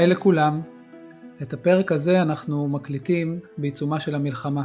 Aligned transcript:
היי 0.00 0.06
לכולם, 0.06 0.60
את 1.42 1.52
הפרק 1.52 1.92
הזה 1.92 2.22
אנחנו 2.22 2.68
מקליטים 2.68 3.40
בעיצומה 3.58 4.00
של 4.00 4.14
המלחמה, 4.14 4.64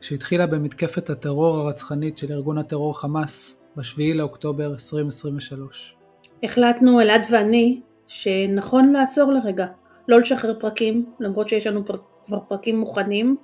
שהתחילה 0.00 0.46
במתקפת 0.46 1.10
הטרור 1.10 1.58
הרצחנית 1.58 2.18
של 2.18 2.32
ארגון 2.32 2.58
הטרור 2.58 3.00
חמאס 3.00 3.62
ב-7 3.76 4.14
לאוקטובר 4.14 4.72
2023. 4.72 5.96
החלטנו, 6.42 7.00
אלעד 7.00 7.26
ואני, 7.30 7.80
שנכון 8.06 8.92
לעצור 8.92 9.32
לרגע, 9.32 9.66
לא 10.08 10.20
לשחרר 10.20 10.60
פרקים, 10.60 11.06
למרות 11.20 11.48
שיש 11.48 11.66
לנו 11.66 11.86
פר... 11.86 11.96
כבר 12.24 12.38
פרקים 12.48 12.78
מוכנים, 12.78 13.36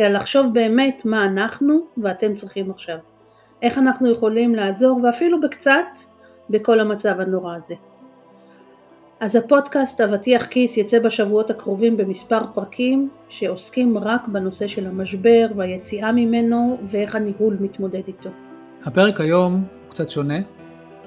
אלא 0.00 0.08
לחשוב 0.08 0.54
באמת 0.54 1.02
מה 1.04 1.24
אנחנו 1.24 1.78
ואתם 2.02 2.34
צריכים 2.34 2.70
עכשיו. 2.70 2.98
איך 3.62 3.78
אנחנו 3.78 4.10
יכולים 4.10 4.54
לעזור, 4.54 5.00
ואפילו 5.04 5.40
בקצת, 5.40 5.98
בכל 6.50 6.80
המצב 6.80 7.20
הנורא 7.20 7.56
הזה. 7.56 7.74
אז 9.20 9.36
הפודקאסט 9.36 10.00
אבטיח 10.00 10.46
כיס 10.46 10.76
יצא 10.76 10.98
בשבועות 10.98 11.50
הקרובים 11.50 11.96
במספר 11.96 12.38
פרקים 12.54 13.08
שעוסקים 13.28 13.98
רק 13.98 14.28
בנושא 14.28 14.66
של 14.66 14.86
המשבר 14.86 15.46
והיציאה 15.56 16.12
ממנו 16.12 16.78
ואיך 16.82 17.14
הניהול 17.14 17.56
מתמודד 17.60 18.02
איתו. 18.08 18.30
הפרק 18.84 19.20
היום 19.20 19.54
הוא 19.54 19.90
קצת 19.90 20.10
שונה, 20.10 20.38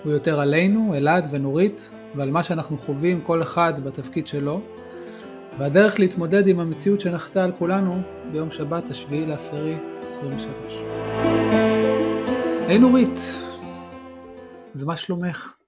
הוא 0.04 0.12
יותר 0.12 0.40
עלינו, 0.40 0.96
אלעד 0.96 1.28
ונורית, 1.32 1.90
ועל 2.16 2.32
מה 2.32 2.44
שאנחנו 2.44 2.78
חווים 2.78 3.22
כל 3.22 3.42
אחד 3.42 3.74
בתפקיד 3.84 4.28
שלו, 4.28 4.62
והדרך 5.60 6.00
להתמודד 6.00 6.48
עם 6.48 6.60
המציאות 6.60 7.02
שנחתה 7.02 7.44
על 7.44 7.52
כולנו 7.60 8.02
ביום 8.32 8.52
שבת 8.52 8.90
השביעי 8.90 9.26
לעשירי 9.26 9.76
23. 10.04 10.84
היי 12.68 12.80
נורית, 12.80 13.20
אז 14.76 14.84
מה 14.84 14.96
שלומך? 14.98 15.61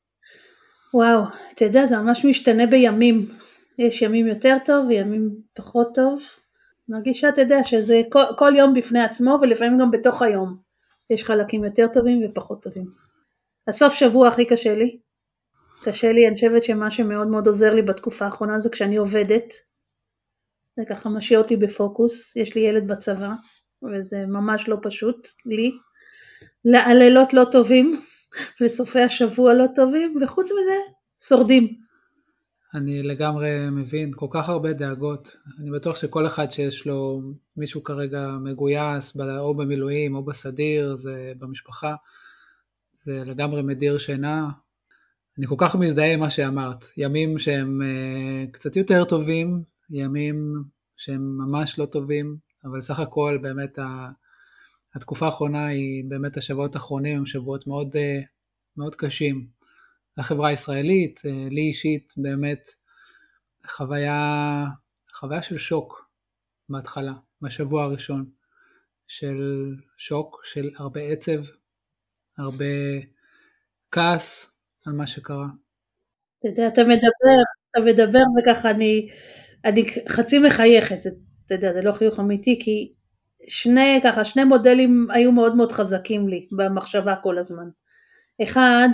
וואו, 0.93 1.23
אתה 1.53 1.65
יודע, 1.65 1.85
זה 1.85 1.97
ממש 1.97 2.25
משתנה 2.25 2.67
בימים. 2.67 3.27
יש 3.79 4.01
ימים 4.01 4.27
יותר 4.27 4.57
טוב 4.65 4.85
וימים 4.87 5.35
פחות 5.53 5.87
טוב. 5.95 6.21
מרגישה, 6.89 7.29
אתה 7.29 7.41
יודע, 7.41 7.63
שזה 7.63 8.01
כל, 8.09 8.23
כל 8.37 8.53
יום 8.57 8.73
בפני 8.73 9.03
עצמו 9.03 9.37
ולפעמים 9.41 9.79
גם 9.79 9.91
בתוך 9.91 10.21
היום. 10.21 10.57
יש 11.09 11.23
חלקים 11.23 11.63
יותר 11.63 11.87
טובים 11.93 12.21
ופחות 12.25 12.63
טובים. 12.63 12.85
הסוף 13.67 13.93
שבוע 13.93 14.27
הכי 14.27 14.45
קשה 14.45 14.75
לי. 14.75 14.99
קשה 15.83 16.11
לי, 16.11 16.27
אני 16.27 16.35
חושבת 16.35 16.63
שמה 16.63 16.91
שמאוד 16.91 17.27
מאוד 17.27 17.47
עוזר 17.47 17.73
לי 17.73 17.81
בתקופה 17.81 18.25
האחרונה 18.25 18.59
זה 18.59 18.69
כשאני 18.69 18.95
עובדת. 18.95 19.53
זה 20.77 20.83
ככה 20.89 21.09
משאיר 21.09 21.39
אותי 21.39 21.57
בפוקוס. 21.57 22.35
יש 22.35 22.55
לי 22.55 22.61
ילד 22.61 22.87
בצבא, 22.87 23.31
וזה 23.83 24.25
ממש 24.27 24.69
לא 24.69 24.77
פשוט 24.81 25.27
לי. 25.45 25.71
הלילות 26.79 27.33
לא 27.33 27.43
טובים, 27.51 28.01
וסופי 28.61 29.01
השבוע 29.01 29.53
לא 29.53 29.65
טובים, 29.75 30.17
וחוץ 30.21 30.45
מזה, 30.45 30.93
שורדים. 31.27 31.67
אני 32.73 33.03
לגמרי 33.03 33.69
מבין, 33.71 34.11
כל 34.15 34.27
כך 34.29 34.49
הרבה 34.49 34.73
דאגות. 34.73 35.35
אני 35.59 35.71
בטוח 35.71 35.95
שכל 35.95 36.27
אחד 36.27 36.51
שיש 36.51 36.87
לו 36.87 37.21
מישהו 37.57 37.83
כרגע 37.83 38.29
מגויס, 38.41 39.17
או 39.39 39.55
במילואים 39.55 40.15
או 40.15 40.23
בסדיר, 40.23 40.95
זה 40.95 41.33
במשפחה, 41.39 41.95
זה 42.93 43.23
לגמרי 43.25 43.61
מדיר 43.61 43.97
שינה. 43.97 44.49
אני 45.37 45.47
כל 45.47 45.55
כך 45.57 45.75
מזדהה 45.75 46.13
עם 46.13 46.19
מה 46.19 46.29
שאמרת. 46.29 46.85
ימים 46.97 47.39
שהם 47.39 47.81
uh, 47.81 48.51
קצת 48.51 48.75
יותר 48.75 49.03
טובים, 49.05 49.63
ימים 49.89 50.63
שהם 50.97 51.37
ממש 51.37 51.79
לא 51.79 51.85
טובים, 51.85 52.37
אבל 52.65 52.81
סך 52.81 52.99
הכל 52.99 53.37
באמת 53.41 53.79
ה... 53.79 54.09
התקופה 54.95 55.25
האחרונה 55.25 55.67
היא 55.67 56.03
באמת 56.07 56.37
השבועות 56.37 56.75
האחרונים 56.75 57.17
הם 57.17 57.25
שבועות 57.25 57.67
מאוד, 57.67 57.95
אה, 57.95 58.19
מאוד 58.77 58.95
קשים. 58.95 59.47
לחברה 60.17 60.49
הישראלית, 60.49 61.21
אה, 61.25 61.47
לי 61.49 61.61
אישית 61.61 62.13
באמת 62.17 62.69
חוויה, 63.67 64.65
חוויה 65.15 65.41
של 65.41 65.57
שוק 65.57 66.09
בהתחלה, 66.69 67.13
בשבוע 67.41 67.83
הראשון, 67.83 68.25
של 69.07 69.37
שוק, 69.97 70.41
של 70.45 70.69
הרבה 70.77 71.01
עצב, 71.01 71.41
הרבה 72.37 72.65
כעס 73.91 74.55
על 74.85 74.93
מה 74.93 75.07
שקרה. 75.07 75.47
אתה 76.39 76.47
יודע, 76.47 76.67
אתה 76.67 76.81
מדבר, 76.83 77.41
אתה 77.71 77.79
מדבר 77.85 78.23
וככה 78.39 78.69
אני, 78.71 79.09
אני 79.65 79.85
חצי 80.09 80.39
מחייכת, 80.39 80.99
אתה 81.45 81.53
יודע, 81.53 81.73
זה 81.73 81.81
לא 81.81 81.91
חיוך 81.91 82.19
אמיתי, 82.19 82.59
כי 82.61 82.93
שני 83.47 83.99
ככה, 84.03 84.25
שני 84.25 84.43
מודלים 84.43 85.07
היו 85.11 85.31
מאוד 85.31 85.55
מאוד 85.55 85.71
חזקים 85.71 86.27
לי 86.27 86.47
במחשבה 86.51 87.15
כל 87.23 87.37
הזמן. 87.37 87.69
אחד, 88.43 88.87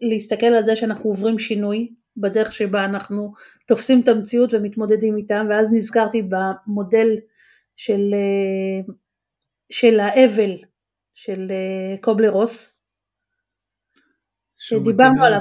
להסתכל 0.00 0.46
על 0.46 0.64
זה 0.64 0.76
שאנחנו 0.76 1.10
עוברים 1.10 1.38
שינוי 1.38 1.94
בדרך 2.16 2.52
שבה 2.52 2.84
אנחנו 2.84 3.32
תופסים 3.66 4.00
את 4.00 4.08
המציאות 4.08 4.54
ומתמודדים 4.54 5.16
איתם, 5.16 5.46
ואז 5.50 5.72
נזכרתי 5.72 6.22
במודל 6.22 7.16
של, 7.76 8.14
של 9.70 10.00
האבל 10.00 10.56
של 11.14 11.52
קובלר 12.00 12.30
רוס, 12.30 12.82
שדיברנו 14.56 15.24
עליו 15.24 15.40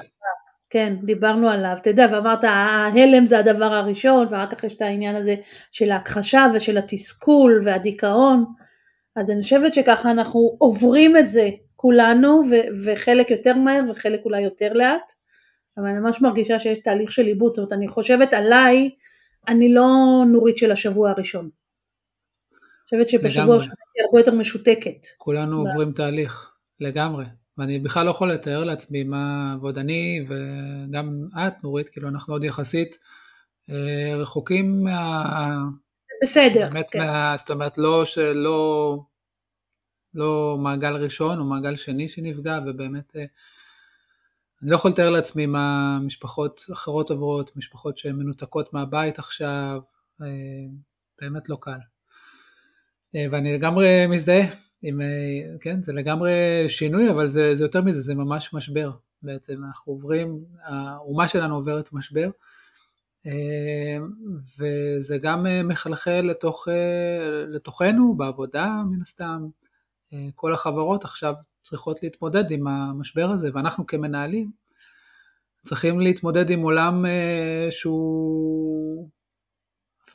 כן, 0.73 0.95
דיברנו 1.03 1.49
עליו, 1.49 1.77
אתה 1.81 1.89
יודע, 1.89 2.07
ואמרת 2.11 2.43
ההלם 2.43 3.25
זה 3.25 3.39
הדבר 3.39 3.73
הראשון, 3.73 4.27
ואחר 4.31 4.45
כך 4.45 4.63
יש 4.63 4.73
את 4.73 4.81
העניין 4.81 5.15
הזה 5.15 5.35
של 5.71 5.91
ההכחשה 5.91 6.45
ושל 6.53 6.77
התסכול 6.77 7.61
והדיכאון, 7.65 8.45
אז 9.15 9.31
אני 9.31 9.41
חושבת 9.41 9.73
שככה 9.73 10.11
אנחנו 10.11 10.55
עוברים 10.57 11.17
את 11.17 11.29
זה 11.29 11.49
כולנו, 11.75 12.41
ו- 12.49 12.83
וחלק 12.85 13.31
יותר 13.31 13.57
מהר 13.57 13.81
וחלק 13.89 14.25
אולי 14.25 14.41
יותר 14.41 14.73
לאט, 14.73 15.13
אבל 15.77 15.87
אני 15.87 15.99
ממש 15.99 16.21
מרגישה 16.21 16.59
שיש 16.59 16.79
תהליך 16.79 17.11
של 17.11 17.25
עיבוד, 17.25 17.51
זאת 17.51 17.57
אומרת 17.57 17.73
אני 17.73 17.87
חושבת 17.87 18.33
עליי, 18.33 18.89
אני 19.47 19.73
לא 19.73 19.87
נורית 20.27 20.57
של 20.57 20.71
השבוע 20.71 21.09
הראשון. 21.09 21.43
אני 21.43 22.83
חושבת 22.85 23.09
שבשבוע 23.09 23.53
הראשון 23.53 23.73
היא 23.95 24.05
הרבה 24.05 24.19
יותר 24.19 24.31
משותקת. 24.31 25.07
כולנו 25.17 25.57
עוברים 25.57 25.91
תהליך, 25.91 26.51
לגמרי. 26.79 27.25
ואני 27.57 27.79
בכלל 27.79 28.05
לא 28.05 28.11
יכול 28.11 28.31
לתאר 28.31 28.63
לעצמי 28.63 29.03
מה, 29.03 29.55
ועוד 29.61 29.77
אני 29.77 30.25
וגם 30.27 31.27
את 31.37 31.63
נורית, 31.63 31.89
כאילו 31.89 32.09
אנחנו 32.09 32.33
עוד 32.33 32.43
יחסית 32.43 32.99
אה, 33.69 34.15
רחוקים 34.15 34.83
מה... 34.83 35.23
בסדר. 36.21 36.67
באמת 36.71 36.89
כן. 36.91 36.99
מה... 36.99 37.33
זאת 37.37 37.49
אומרת 37.49 37.77
לא 37.77 38.05
שלא, 38.05 38.97
לא 40.13 40.57
מעגל 40.59 40.95
ראשון 40.95 41.39
או 41.39 41.43
מעגל 41.43 41.75
שני 41.75 42.09
שנפגע, 42.09 42.59
ובאמת 42.65 43.15
אה, 43.15 43.25
אני 44.61 44.71
לא 44.71 44.75
יכול 44.75 44.91
לתאר 44.91 45.09
לעצמי 45.09 45.45
מה 45.45 45.97
משפחות 46.01 46.65
אחרות 46.73 47.09
עוברות, 47.09 47.55
משפחות 47.55 47.97
שהן 47.97 48.15
מנותקות 48.15 48.73
מהבית 48.73 49.19
עכשיו, 49.19 49.81
אה, 50.21 50.27
באמת 51.21 51.49
לא 51.49 51.57
קל. 51.61 51.79
ואני 53.31 53.53
לגמרי 53.53 54.07
מזדהה 54.07 54.45
עם, 54.83 55.01
אה, 55.01 55.57
כן, 55.61 55.81
זה 55.81 55.93
לגמרי 55.93 56.31
שינוי, 56.67 57.09
אבל 57.09 57.27
זה, 57.27 57.55
זה 57.55 57.63
יותר 57.63 57.81
מזה, 57.81 58.01
זה 58.01 58.15
ממש 58.15 58.53
משבר 58.53 58.91
בעצם. 59.21 59.63
אנחנו 59.63 59.93
עוברים, 59.93 60.45
האומה 60.63 61.27
שלנו 61.27 61.55
עוברת 61.55 61.93
משבר, 61.93 62.29
אה, 63.25 63.97
וזה 64.59 65.17
גם 65.17 65.47
אה, 65.47 65.63
מחלחל 65.63 66.21
לתוך, 66.21 66.67
לתוכנו 67.47 68.15
בעבודה 68.15 68.81
מן 68.91 69.01
הסתם. 69.01 69.47
כל 70.35 70.53
החברות 70.53 71.03
עכשיו 71.03 71.33
צריכות 71.61 72.03
להתמודד 72.03 72.51
עם 72.51 72.67
המשבר 72.67 73.31
הזה, 73.31 73.49
ואנחנו 73.53 73.87
כמנהלים 73.87 74.51
צריכים 75.65 75.99
להתמודד 75.99 76.49
עם 76.49 76.59
עולם 76.59 77.05
שהוא, 77.69 79.09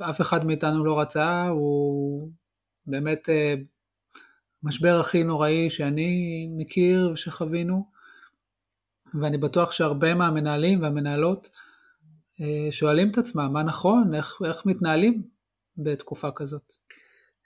אף 0.01 0.21
אחד 0.21 0.47
מאיתנו 0.47 0.85
לא 0.85 1.01
רצה, 1.01 1.49
הוא 1.49 2.31
באמת 2.87 3.29
המשבר 4.65 5.01
הכי 5.01 5.25
נוראי 5.25 5.71
שאני 5.71 6.47
מכיר 6.57 7.11
ושחווינו, 7.13 7.85
ואני 9.21 9.39
בטוח 9.39 9.73
שהרבה 9.73 10.15
מהמנהלים 10.15 10.83
והמנהלות 10.83 11.49
אה, 12.41 12.73
שואלים 12.73 13.11
את 13.11 13.19
עצמם 13.19 13.53
מה 13.53 13.63
נכון, 13.63 14.15
איך, 14.15 14.39
איך 14.47 14.67
מתנהלים 14.67 15.23
בתקופה 15.77 16.29
כזאת. 16.37 16.73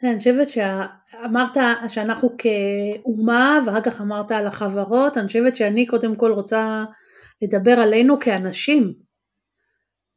אני 0.02 0.18
חושבת 0.18 0.48
שאמרת 0.48 1.56
שאנחנו 1.88 2.36
כאומה 2.38 3.58
ואחר 3.66 3.80
כך 3.80 4.00
אמרת 4.00 4.30
על 4.30 4.46
החברות, 4.46 5.16
אני 5.16 5.26
חושבת 5.26 5.56
שאני 5.56 5.86
קודם 5.86 6.16
כל 6.16 6.32
רוצה 6.32 6.84
לדבר 7.42 7.72
עלינו 7.72 8.20
כאנשים. 8.20 8.92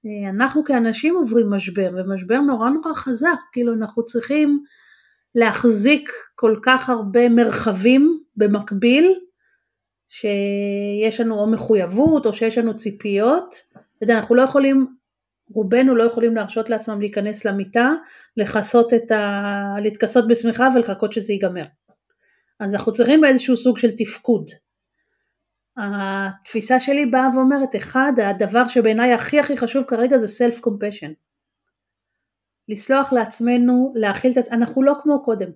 אה, 0.06 0.30
אנחנו 0.30 0.64
כאנשים 0.64 1.16
עוברים 1.16 1.50
משבר, 1.50 1.90
ומשבר 1.94 2.40
נורא 2.40 2.70
נורא 2.70 2.94
חזק, 2.94 3.38
כאילו 3.52 3.74
אנחנו 3.74 4.06
צריכים 4.06 4.64
להחזיק 5.36 6.10
כל 6.36 6.56
כך 6.64 6.90
הרבה 6.90 7.30
מרחבים 7.30 8.20
במקביל, 8.36 9.20
שיש 10.08 11.20
לנו 11.20 11.40
או 11.40 11.48
מחויבות 11.48 12.26
או 12.26 12.34
שיש 12.34 12.58
לנו 12.58 12.76
ציפיות, 12.76 13.56
אתה 13.72 14.04
יודע, 14.04 14.18
אנחנו 14.18 14.36
לא 14.36 14.42
יכולים, 14.42 14.88
רובנו 15.50 15.96
לא 15.96 16.04
יכולים 16.04 16.36
להרשות 16.36 16.70
לעצמם 16.70 17.00
להיכנס 17.00 17.46
למיטה, 17.46 17.90
לכסות 18.38 18.94
את 18.94 19.12
ה... 19.12 19.76
להתכסות 19.82 20.28
בשמיכה 20.28 20.68
ולחכות 20.76 21.14
שזה 21.14 21.34
ייגמר. 21.34 21.66
אז 22.60 22.76
אנחנו 22.76 22.92
צריכים 22.92 23.26
איזשהו 23.26 23.58
סוג 23.58 23.78
של 23.78 23.92
תפקוד. 23.98 24.46
התפיסה 25.78 26.80
שלי 26.80 27.06
באה 27.06 27.30
ואומרת, 27.36 27.76
אחד, 27.76 28.12
הדבר 28.24 28.68
שבעיניי 28.68 29.14
הכי 29.14 29.40
הכי 29.40 29.58
חשוב 29.58 29.84
כרגע 29.84 30.18
זה 30.18 30.46
self 30.46 30.60
compassion. 30.60 31.14
לסלוח 32.70 33.14
לעצמנו, 33.14 33.94
להכיל 33.96 34.32
את 34.32 34.38
עצמנו, 34.38 34.62
אנחנו 34.62 34.84
לא 34.84 34.94
כמו 35.04 35.24
קודם. 35.24 35.50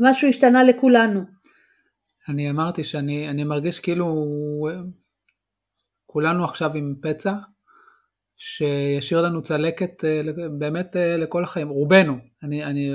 משהו 0.00 0.28
השתנה 0.28 0.64
לכולנו. 0.64 1.20
אני 2.28 2.50
אמרתי 2.50 2.84
שאני 2.84 3.44
מרגיש 3.44 3.78
כאילו 3.78 4.26
כולנו 6.06 6.44
עכשיו 6.44 6.74
עם 6.74 6.94
פצע 7.02 7.34
שישאיר 8.36 9.22
לנו 9.22 9.42
צלקת 9.42 10.04
אה, 10.04 10.20
באמת 10.58 10.96
אה, 10.96 11.16
לכל 11.16 11.44
החיים, 11.44 11.68
רובנו, 11.68 12.16
אני, 12.42 12.64
אני, 12.64 12.90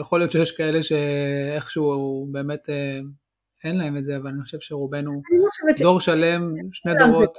יכול 0.00 0.20
להיות 0.20 0.32
שיש 0.32 0.56
כאלה 0.56 0.82
שאיכשהו 0.82 2.28
באמת 2.32 2.70
אה, 2.70 2.98
אין 3.64 3.78
להם 3.78 3.96
את 3.96 4.04
זה, 4.04 4.16
אבל 4.16 4.30
אני 4.30 4.42
חושב 4.42 4.58
שרובנו 4.60 5.12
לא 5.12 5.74
דור 5.78 6.00
שלם, 6.00 6.54
שני 6.72 6.92
דורות. 6.98 7.38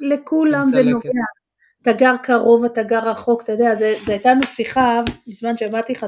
לכולם 0.00 0.66
זה 0.66 0.82
נוגע. 0.82 1.10
אתה 1.82 1.92
גר 1.92 2.14
קרוב, 2.22 2.64
אתה 2.64 2.82
גר 2.82 3.08
רחוק, 3.08 3.42
אתה 3.42 3.52
יודע, 3.52 3.74
זו 4.04 4.12
הייתה 4.12 4.30
לנו 4.30 4.42
שיחה, 4.46 5.00
בזמן 5.26 5.56
שאמרתי 5.56 5.92
לך 5.92 6.06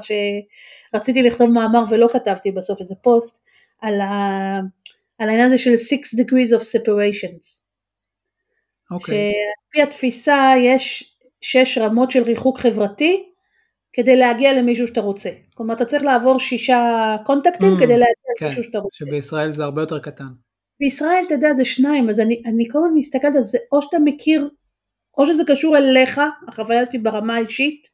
שרציתי 0.93 1.23
לכתוב 1.23 1.51
מאמר 1.51 1.85
ולא 1.91 2.09
כתבתי 2.13 2.51
בסוף 2.51 2.81
איזה 2.81 2.95
פוסט, 3.03 3.45
על, 3.81 4.01
ה, 4.01 4.09
על 5.19 5.29
העניין 5.29 5.47
הזה 5.47 5.59
של 5.59 5.77
6 5.77 5.95
degrees 5.95 6.59
of 6.59 6.63
separations. 6.63 7.61
אוקיי. 8.91 9.31
Okay. 9.31 9.33
שעל 9.33 9.71
פי 9.71 9.83
התפיסה 9.83 10.53
יש 10.59 11.17
שש 11.41 11.79
רמות 11.79 12.11
של 12.11 12.23
ריחוק 12.23 12.59
חברתי 12.59 13.27
כדי 13.93 14.17
להגיע 14.17 14.53
למישהו 14.53 14.87
שאתה 14.87 15.01
רוצה. 15.01 15.31
כלומר 15.55 15.75
אתה 15.75 15.85
צריך 15.85 16.03
לעבור 16.03 16.39
שישה 16.39 17.17
קונטקטים 17.27 17.77
mm, 17.77 17.81
כדי 17.81 17.99
להגיע 17.99 18.15
כן, 18.39 18.47
למישהו 18.47 18.63
שאתה 18.63 18.79
רוצה. 18.79 18.97
שבישראל 18.97 19.53
זה 19.53 19.65
הרבה 19.65 19.83
יותר 19.83 19.99
קטן. 19.99 20.29
בישראל 20.81 21.23
אתה 21.27 21.35
יודע 21.35 21.55
זה 21.55 21.65
שניים 21.65 22.11
אז 22.11 22.21
אני, 22.21 22.43
אני 22.47 22.65
כל 22.71 22.79
הזמן 22.79 22.91
מסתכלת 22.95 23.37
על 23.37 23.43
זה 23.43 23.59
או 23.73 23.83
שאתה 23.83 23.97
מכיר 24.05 24.51
או 25.21 25.27
שזה 25.27 25.43
קשור 25.47 25.77
אליך 25.77 26.21
החוויה 26.49 26.81
הזאת 26.81 26.95
ברמה 27.03 27.35
האישית 27.37 27.89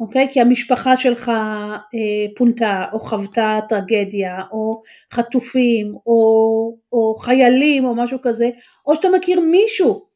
אוקיי? 0.00 0.28
כי 0.32 0.40
המשפחה 0.40 0.96
שלך 0.96 1.28
אה, 1.28 2.34
פונתה 2.36 2.84
או 2.92 3.00
חוותה 3.00 3.58
טרגדיה 3.68 4.38
או 4.52 4.82
חטופים 5.12 5.94
או, 6.06 6.78
או 6.92 7.14
חיילים 7.14 7.84
או 7.84 7.94
משהו 7.94 8.18
כזה 8.22 8.50
או 8.86 8.94
שאתה 8.94 9.08
מכיר 9.16 9.40
מישהו 9.40 10.06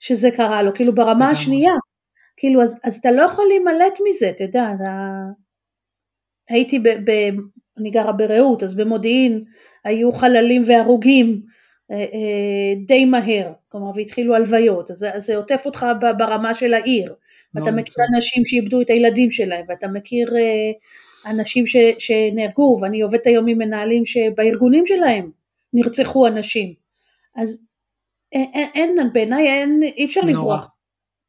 שזה 0.00 0.30
קרה 0.30 0.62
לו, 0.62 0.74
כאילו 0.74 0.94
ברמה 0.94 1.30
השנייה, 1.30 1.72
כאילו 2.36 2.62
אז, 2.62 2.80
אז 2.84 2.96
אתה 2.96 3.10
לא 3.10 3.22
יכול 3.22 3.44
להימלט 3.48 3.98
מזה, 4.08 4.30
אתה 4.30 4.44
יודע, 4.44 4.64
אתה... 4.74 5.10
הייתי 6.48 6.78
ב... 6.78 6.88
ב... 6.88 7.10
אני 7.78 7.90
גרה 7.90 8.12
ברעות, 8.12 8.62
אז 8.62 8.76
במודיעין 8.76 9.44
היו 9.84 10.12
חללים 10.12 10.62
והרוגים 10.66 11.42
די 12.86 13.04
מהר, 13.04 13.52
כלומר 13.68 13.90
והתחילו 13.94 14.34
הלוויות, 14.34 14.90
אז, 14.90 15.06
זה 15.16 15.36
עוטף 15.36 15.62
אותך 15.66 15.86
ברמה 16.18 16.54
של 16.54 16.74
העיר, 16.74 17.14
ואתה 17.54 17.70
מכיר 17.70 17.94
טוב. 17.94 18.04
אנשים 18.16 18.44
שאיבדו 18.44 18.80
את 18.80 18.90
הילדים 18.90 19.30
שלהם, 19.30 19.64
ואתה 19.68 19.88
מכיר 19.88 20.36
אה, 20.36 21.30
אנשים 21.30 21.66
ש, 21.66 21.76
שנהרגו, 21.98 22.78
ואני 22.82 23.00
עובדת 23.00 23.26
היום 23.26 23.46
עם 23.48 23.58
מנהלים 23.58 24.06
שבארגונים 24.06 24.86
שלהם 24.86 25.30
נרצחו 25.72 26.26
אנשים, 26.26 26.74
אז 27.36 27.64
אין, 28.32 28.68
אין 28.74 29.12
בעיניי 29.12 29.46
אין, 29.46 29.80
אי 29.82 30.04
אפשר 30.04 30.20
לברוח, 30.20 30.68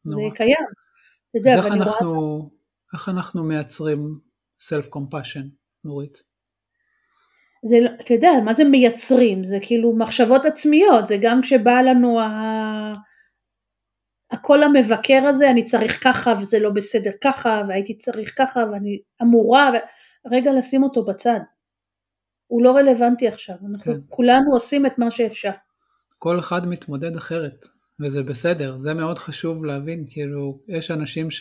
זה 0.06 0.22
קיים. 0.36 0.56
יודע, 1.34 1.54
אז 1.54 1.66
איך 1.66 1.74
אנחנו, 1.74 2.14
רואה... 2.14 2.48
איך 2.94 3.10
אנחנו 3.10 3.44
מייצרים 3.44 4.20
self 4.62 4.88
compassion, 4.96 5.46
נורית? 5.84 6.24
זה, 7.64 7.80
לא, 7.82 7.90
אתה 8.02 8.14
יודע, 8.14 8.32
מה 8.46 8.54
זה 8.54 8.64
מייצרים? 8.64 9.44
זה 9.44 9.58
כאילו 9.62 9.96
מחשבות 9.98 10.46
עצמיות, 10.46 11.08
זה 11.08 11.18
גם 11.22 11.42
כשבא 11.42 11.82
לנו 11.82 12.20
ה... 12.20 12.92
הקול 14.32 14.64
המבקר 14.64 15.24
הזה, 15.26 15.52
אני 15.52 15.66
צריך 15.66 16.04
ככה 16.04 16.34
וזה 16.42 16.60
לא 16.60 16.70
בסדר 16.70 17.12
ככה, 17.24 17.62
והייתי 17.68 17.98
צריך 17.98 18.34
ככה 18.38 18.64
ואני 18.72 19.00
אמורה, 19.22 19.72
ו... 19.74 19.78
רגע 20.32 20.54
לשים 20.54 20.84
אותו 20.84 21.06
בצד. 21.06 21.40
הוא 22.48 22.64
לא 22.64 22.76
רלוונטי 22.78 23.28
עכשיו, 23.28 23.56
אנחנו 23.72 23.94
כן. 23.94 24.00
כולנו 24.08 24.54
עושים 24.54 24.86
את 24.86 24.98
מה 24.98 25.12
שאפשר. 25.12 25.52
כל 26.20 26.40
אחד 26.40 26.68
מתמודד 26.68 27.16
אחרת, 27.16 27.66
וזה 28.00 28.24
בסדר, 28.24 28.78
זה 28.78 28.94
מאוד 28.94 29.20
חשוב 29.20 29.66
להבין, 29.66 30.06
כאילו, 30.10 30.60
יש 30.68 30.92
אנשים 30.92 31.32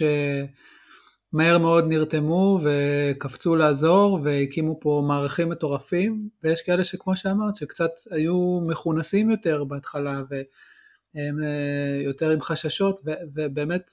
שמהר 1.32 1.58
מאוד 1.58 1.84
נרתמו 1.88 2.60
וקפצו 2.62 3.56
לעזור 3.56 4.20
והקימו 4.22 4.80
פה 4.80 5.04
מערכים 5.06 5.48
מטורפים, 5.48 6.28
ויש 6.42 6.62
כאלה 6.62 6.84
שכמו 6.84 7.16
שאמרת, 7.16 7.56
שקצת 7.56 7.90
היו 8.10 8.60
מכונסים 8.66 9.30
יותר 9.30 9.64
בהתחלה, 9.64 10.22
והם 10.30 11.44
אה, 11.44 12.02
יותר 12.04 12.30
עם 12.30 12.40
חששות, 12.40 13.00
ובאמת, 13.34 13.90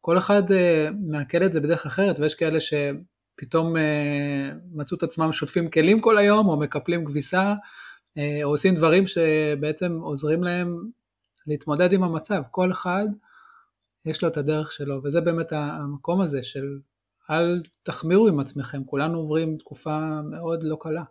כל 0.00 0.18
אחד 0.18 0.52
אה, 0.52 0.88
מעכל 1.00 1.42
את 1.42 1.52
זה 1.52 1.60
בדרך 1.60 1.86
אחרת, 1.86 2.18
ויש 2.18 2.34
כאלה 2.34 2.58
שפתאום 2.60 3.76
אה, 3.76 4.50
מצאו 4.72 4.96
את 4.96 5.02
עצמם 5.02 5.32
שוטפים 5.32 5.70
כלים 5.70 6.00
כל 6.00 6.18
היום, 6.18 6.48
או 6.48 6.56
מקפלים 6.56 7.04
כביסה, 7.04 7.54
או 8.44 8.50
עושים 8.50 8.74
דברים 8.74 9.06
שבעצם 9.06 9.98
עוזרים 10.00 10.44
להם 10.44 10.76
להתמודד 11.46 11.92
עם 11.92 12.02
המצב. 12.02 12.42
כל 12.50 12.72
אחד 12.72 13.06
יש 14.06 14.22
לו 14.22 14.28
את 14.28 14.36
הדרך 14.36 14.72
שלו, 14.72 15.00
וזה 15.04 15.20
באמת 15.20 15.52
המקום 15.52 16.20
הזה 16.20 16.42
של 16.42 16.78
אל 17.30 17.62
תחמירו 17.82 18.28
עם 18.28 18.40
עצמכם, 18.40 18.84
כולנו 18.84 19.18
עוברים 19.18 19.56
תקופה 19.56 20.22
מאוד 20.22 20.62
לא 20.62 20.76
קלה. 20.80 21.02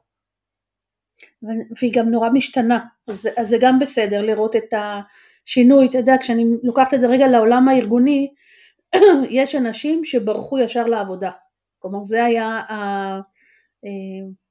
והיא 1.78 1.92
גם 1.96 2.10
נורא 2.10 2.30
משתנה, 2.30 2.80
אז, 3.08 3.28
אז 3.38 3.50
זה 3.50 3.58
גם 3.62 3.80
בסדר 3.80 4.22
לראות 4.22 4.56
את 4.56 4.74
השינוי, 4.74 5.86
אתה 5.86 5.98
יודע, 5.98 6.16
כשאני 6.20 6.46
לוקחת 6.64 6.94
את 6.94 7.02
זה 7.02 7.08
רגע 7.08 7.28
לעולם 7.28 7.68
הארגוני, 7.68 8.34
יש 9.30 9.56
אנשים 9.56 10.06
שברחו 10.06 10.60
ישר 10.60 10.84
לעבודה, 10.84 11.32
כלומר 11.80 12.04
זה 12.04 12.26
היה. 12.26 12.62
אה, 12.70 13.20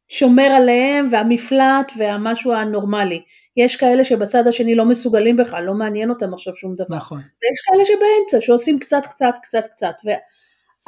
שומר 0.08 0.43
עליהם 0.43 1.08
והמפלט 1.10 1.93
והמשהו 1.99 2.52
הנורמלי. 2.52 3.22
יש 3.56 3.76
כאלה 3.76 4.05
שבצד 4.05 4.46
השני 4.46 4.75
לא 4.75 4.84
מסוגלים 4.84 5.37
בכלל, 5.37 5.64
לא 5.64 5.75
מעניין 5.75 6.10
אותם 6.10 6.34
עכשיו 6.34 6.56
שום 6.56 6.75
דבר. 6.75 6.96
נכון. 6.96 7.19
ויש 7.19 7.60
כאלה 7.64 7.84
שבאמצע 7.84 8.46
שעושים 8.46 8.78
קצת 8.78 9.02
קצת 9.10 9.34
קצת 9.43 9.64
קצת 9.70 9.94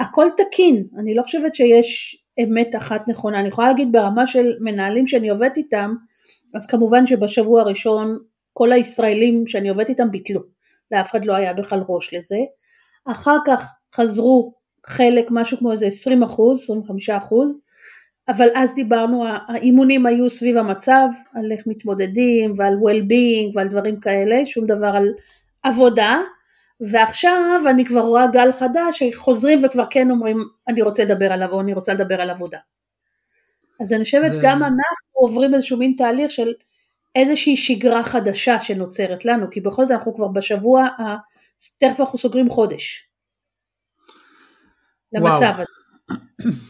והכל 0.01 0.27
תקין, 0.37 0.85
אני 0.99 1.15
לא 1.15 1.23
חושבת 1.23 1.55
שיש 1.55 2.17
אמת 2.43 2.77
אחת 2.77 3.09
נכונה, 3.09 3.41
אני 3.41 3.49
יכולה 3.49 3.69
להגיד 3.69 3.93
ברמה 3.93 4.27
של 4.27 4.53
מנהלים 4.61 5.07
שאני 5.07 5.29
עובדת 5.29 5.57
איתם, 5.57 5.95
אז 6.55 6.67
כמובן 6.67 7.07
שבשבוע 7.07 7.61
הראשון 7.61 8.19
כל 8.53 8.73
הישראלים 8.73 9.47
שאני 9.47 9.69
עובדת 9.69 9.89
איתם 9.89 10.11
ביטלו, 10.11 10.41
לאף 10.91 11.11
אחד 11.11 11.25
לא 11.25 11.35
היה 11.35 11.53
בכלל 11.53 11.81
ראש 11.89 12.15
לזה, 12.15 12.39
אחר 13.05 13.37
כך 13.47 13.73
חזרו 13.95 14.55
חלק, 14.87 15.27
משהו 15.31 15.59
כמו 15.59 15.73
איזה 15.73 15.87
20 15.87 16.23
אחוז, 16.23 16.63
25 16.63 17.11
אחוז, 17.11 17.61
אבל 18.31 18.49
אז 18.55 18.75
דיברנו, 18.75 19.25
האימונים 19.49 20.07
היו 20.07 20.31
סביב 20.31 20.57
המצב, 20.57 21.09
על 21.35 21.53
איך 21.53 21.67
מתמודדים 21.67 22.55
ועל 22.57 22.75
well-being 22.75 23.53
ועל 23.55 23.69
דברים 23.69 24.01
כאלה, 24.01 24.47
שום 24.47 24.67
דבר 24.67 24.87
על 24.97 25.13
עבודה, 25.63 26.19
ועכשיו 26.81 27.61
אני 27.71 27.85
כבר 27.85 28.01
רואה 28.01 28.27
גל 28.27 28.53
חדש 28.53 29.03
שחוזרים 29.03 29.65
וכבר 29.65 29.85
כן 29.91 30.11
אומרים 30.11 30.39
אני 30.69 30.83
רוצה 30.83 31.05
לדבר 31.05 31.33
עליו 31.33 31.53
או 31.53 31.61
אני 31.61 31.75
רוצה 31.75 31.95
לדבר 31.95 32.21
על 32.21 32.31
עבודה. 32.31 32.59
אז 33.81 33.93
אני 33.93 34.05
חושבת 34.05 34.35
זה... 34.35 34.41
גם 34.43 34.63
אנחנו 34.63 35.11
עוברים 35.13 35.55
איזשהו 35.55 35.79
מין 35.79 35.95
תהליך 35.99 36.31
של 36.31 36.53
איזושהי 37.15 37.57
שגרה 37.57 38.03
חדשה 38.03 38.61
שנוצרת 38.61 39.25
לנו, 39.25 39.51
כי 39.51 39.61
בכל 39.61 39.83
זאת 39.83 39.91
אנחנו 39.91 40.15
כבר 40.15 40.29
בשבוע, 40.29 40.89
תכף 41.79 42.01
אנחנו 42.01 42.19
סוגרים 42.19 42.51
חודש 42.51 43.09
למצב 45.13 45.41
וואו. 45.41 45.53
הזה. 45.53 45.80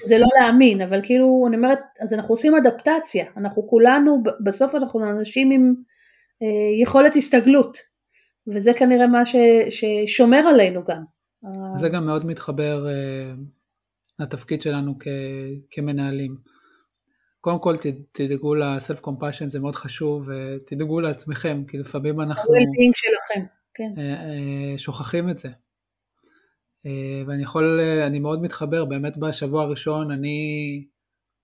זה 0.09 0.19
לא 0.19 0.27
להאמין, 0.41 0.81
אבל 0.81 1.01
כאילו, 1.03 1.45
אני 1.49 1.57
אומרת, 1.57 1.81
אז 2.01 2.13
אנחנו 2.15 2.33
עושים 2.33 2.55
אדפטציה, 2.55 3.25
אנחנו 3.37 3.69
כולנו, 3.69 4.23
בסוף 4.45 4.75
אנחנו 4.75 5.11
אנשים 5.11 5.51
עם 5.51 5.75
אה, 6.43 6.83
יכולת 6.83 7.17
הסתגלות, 7.17 7.79
וזה 8.47 8.73
כנראה 8.75 9.07
מה 9.07 9.25
ש, 9.25 9.37
ששומר 9.71 10.39
עלינו 10.39 10.85
גם. 10.85 11.03
זה 11.77 11.89
גם 11.89 12.07
מאוד 12.07 12.27
מתחבר 12.27 12.89
אה, 12.89 13.33
לתפקיד 14.19 14.63
שלנו 14.63 14.95
כ, 15.01 15.07
כמנהלים. 15.71 16.37
קודם 17.41 17.59
כל 17.59 17.77
תדאגו 18.13 18.55
ל-self 18.55 19.01
compassion 19.07 19.47
זה 19.47 19.61
מאוד 19.61 19.75
חשוב 19.75 20.29
ותדאגו 20.29 21.01
לעצמכם 21.01 21.63
כי 21.69 21.79
לפעמים 21.79 22.21
אנחנו 22.21 22.55
שלכם, 22.95 23.47
כן. 23.75 23.93
אה, 23.99 24.03
אה, 24.03 24.79
שוכחים 24.79 25.31
את 25.31 25.39
זה 25.39 25.49
ואני 27.27 27.43
יכול, 27.43 27.81
אה, 27.81 28.07
אני 28.07 28.19
מאוד 28.19 28.43
מתחבר, 28.43 28.85
באמת 28.85 29.17
בשבוע 29.17 29.63
הראשון 29.63 30.11
אני, 30.11 30.85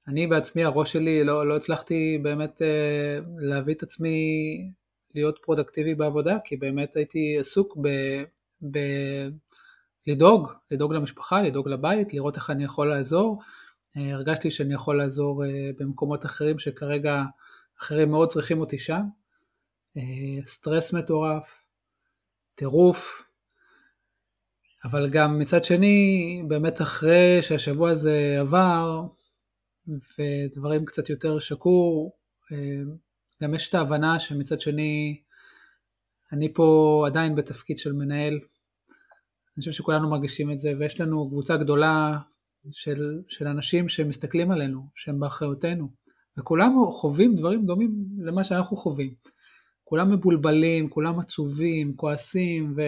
אני 0.08 0.26
בעצמי, 0.26 0.64
הראש 0.64 0.92
שלי, 0.92 1.24
לא, 1.24 1.46
לא 1.48 1.56
הצלחתי 1.56 2.18
באמת 2.22 2.62
אה, 2.62 3.18
להביא 3.38 3.74
את 3.74 3.82
עצמי 3.82 4.18
להיות 5.14 5.38
פרודקטיבי 5.42 5.94
בעבודה, 5.94 6.38
כי 6.44 6.56
באמת 6.56 6.96
הייתי 6.96 7.36
עסוק 7.40 7.76
ב... 7.82 7.88
ב 8.70 8.78
לדאוג, 10.06 10.48
לדאוג 10.70 10.92
למשפחה, 10.92 11.42
לדאוג 11.42 11.68
לבית, 11.68 12.14
לראות 12.14 12.36
איך 12.36 12.50
אני 12.50 12.64
יכול 12.64 12.88
לעזור. 12.88 13.42
הרגשתי 13.94 14.50
שאני 14.50 14.74
יכול 14.74 14.98
לעזור 14.98 15.44
במקומות 15.78 16.24
אחרים 16.24 16.58
שכרגע 16.58 17.22
אחרים 17.80 18.10
מאוד 18.10 18.28
צריכים 18.28 18.60
אותי 18.60 18.78
שם. 18.78 19.02
סטרס 20.44 20.92
מטורף, 20.92 21.62
טירוף, 22.54 23.25
אבל 24.86 25.08
גם 25.10 25.38
מצד 25.38 25.64
שני, 25.64 26.42
באמת 26.48 26.82
אחרי 26.82 27.38
שהשבוע 27.42 27.90
הזה 27.90 28.36
עבר, 28.40 29.02
ודברים 29.88 30.84
קצת 30.84 31.10
יותר 31.10 31.38
שקעו, 31.38 32.12
גם 33.42 33.54
יש 33.54 33.68
את 33.68 33.74
ההבנה 33.74 34.18
שמצד 34.18 34.60
שני, 34.60 35.20
אני 36.32 36.54
פה 36.54 37.02
עדיין 37.06 37.34
בתפקיד 37.34 37.78
של 37.78 37.92
מנהל. 37.92 38.32
אני 38.32 39.60
חושב 39.60 39.72
שכולנו 39.72 40.10
מרגישים 40.10 40.52
את 40.52 40.58
זה, 40.58 40.72
ויש 40.78 41.00
לנו 41.00 41.28
קבוצה 41.28 41.56
גדולה 41.56 42.18
של, 42.72 43.22
של 43.28 43.46
אנשים 43.46 43.88
שמסתכלים 43.88 44.50
עלינו, 44.50 44.86
שהם 44.94 45.20
באחריותנו, 45.20 45.88
וכולם 46.38 46.76
חווים 46.90 47.36
דברים 47.36 47.66
דומים 47.66 48.04
למה 48.18 48.44
שאנחנו 48.44 48.76
חווים. 48.76 49.14
כולם 49.84 50.12
מבולבלים, 50.12 50.88
כולם 50.88 51.18
עצובים, 51.18 51.96
כועסים, 51.96 52.74
ו, 52.76 52.82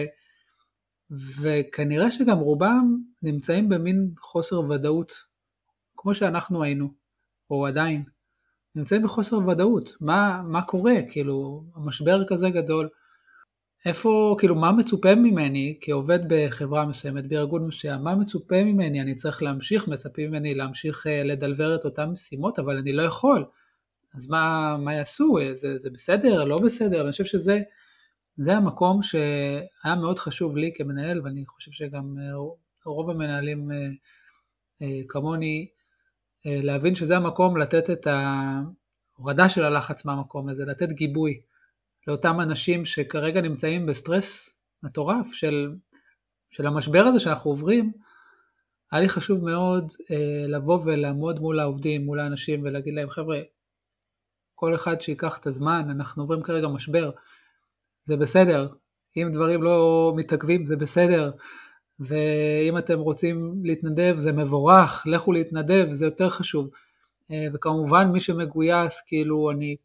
וכנראה 1.11 2.11
שגם 2.11 2.37
רובם 2.37 2.97
נמצאים 3.23 3.69
במין 3.69 4.11
חוסר 4.21 4.59
ודאות, 4.59 5.13
כמו 5.97 6.15
שאנחנו 6.15 6.63
היינו, 6.63 6.93
או 7.49 7.67
עדיין. 7.67 8.03
נמצאים 8.75 9.03
בחוסר 9.03 9.37
ודאות, 9.47 9.93
מה, 10.01 10.41
מה 10.45 10.61
קורה, 10.61 10.95
כאילו, 11.11 11.63
המשבר 11.75 12.27
כזה 12.27 12.49
גדול, 12.49 12.89
איפה, 13.85 14.35
כאילו, 14.39 14.55
מה 14.55 14.71
מצופה 14.71 15.15
ממני 15.15 15.77
כעובד 15.81 16.19
בחברה 16.27 16.85
מסוימת, 16.85 17.27
בארגון 17.27 17.67
מסוים, 17.67 18.03
מה 18.03 18.15
מצופה 18.15 18.63
ממני, 18.63 19.01
אני 19.01 19.15
צריך 19.15 19.43
להמשיך, 19.43 19.87
מצפים 19.87 20.31
ממני 20.31 20.55
להמשיך 20.55 21.05
uh, 21.05 21.09
לדלבר 21.09 21.75
את 21.75 21.85
אותן 21.85 22.05
משימות, 22.05 22.59
אבל 22.59 22.77
אני 22.77 22.93
לא 22.93 23.01
יכול, 23.01 23.45
אז 24.15 24.29
מה, 24.29 24.75
מה 24.79 24.93
יעשו, 24.93 25.37
זה, 25.53 25.77
זה 25.77 25.89
בסדר, 25.89 26.43
לא 26.43 26.59
בסדר, 26.59 27.01
אני 27.01 27.11
חושב 27.11 27.25
שזה 27.25 27.59
זה 28.41 28.53
המקום 28.57 29.01
שהיה 29.01 29.95
מאוד 30.01 30.19
חשוב 30.19 30.57
לי 30.57 30.71
כמנהל, 30.75 31.21
ואני 31.23 31.45
חושב 31.45 31.71
שגם 31.71 32.17
uh, 32.17 32.85
רוב 32.85 33.09
המנהלים 33.09 33.71
uh, 33.71 33.73
uh, 34.83 34.85
כמוני, 35.07 35.67
להבין 36.45 36.95
שזה 36.95 37.17
המקום 37.17 37.57
לתת 37.57 37.89
את 37.89 38.07
ההורדה 38.07 39.49
של 39.49 39.63
הלחץ 39.63 40.05
מהמקום 40.05 40.49
הזה, 40.49 40.65
לתת 40.65 40.91
גיבוי. 40.91 41.41
לאותם 42.07 42.41
אנשים 42.41 42.85
שכרגע 42.85 43.41
נמצאים 43.41 43.85
בסטרס 43.85 44.59
מטורף 44.83 45.33
של, 45.33 45.75
של 46.49 46.67
המשבר 46.67 46.99
הזה 46.99 47.19
שאנחנו 47.19 47.51
עוברים, 47.51 47.91
היה 48.91 49.01
לי 49.01 49.09
חשוב 49.09 49.43
מאוד 49.45 49.91
אה, 50.11 50.45
לבוא 50.47 50.79
ולעמוד 50.85 51.39
מול 51.39 51.59
העובדים, 51.59 52.05
מול 52.05 52.19
האנשים 52.19 52.63
ולהגיד 52.63 52.93
להם, 52.93 53.09
חבר'ה, 53.09 53.39
כל 54.55 54.75
אחד 54.75 55.01
שיקח 55.01 55.37
את 55.37 55.47
הזמן, 55.47 55.87
אנחנו 55.89 56.23
עוברים 56.23 56.43
כרגע 56.43 56.67
משבר, 56.67 57.11
זה 58.09 58.17
בסדר, 58.17 58.67
אם 59.17 59.29
דברים 59.33 59.63
לא 59.63 60.13
מתעכבים 60.15 60.65
זה 60.65 60.75
בסדר, 60.75 61.31
ואם 61.99 62.77
אתם 62.77 62.99
רוצים 62.99 63.53
להתנדב 63.63 64.15
זה 64.17 64.31
מבורך, 64.31 65.03
לכו 65.05 65.31
להתנדב, 65.31 65.87
זה 65.91 66.05
יותר 66.05 66.29
חשוב. 66.29 66.69
אה, 67.31 67.47
וכמובן 67.53 68.07
מי 68.11 68.19
שמגויס, 68.19 69.01
כאילו 69.07 69.51
אני 69.51 69.75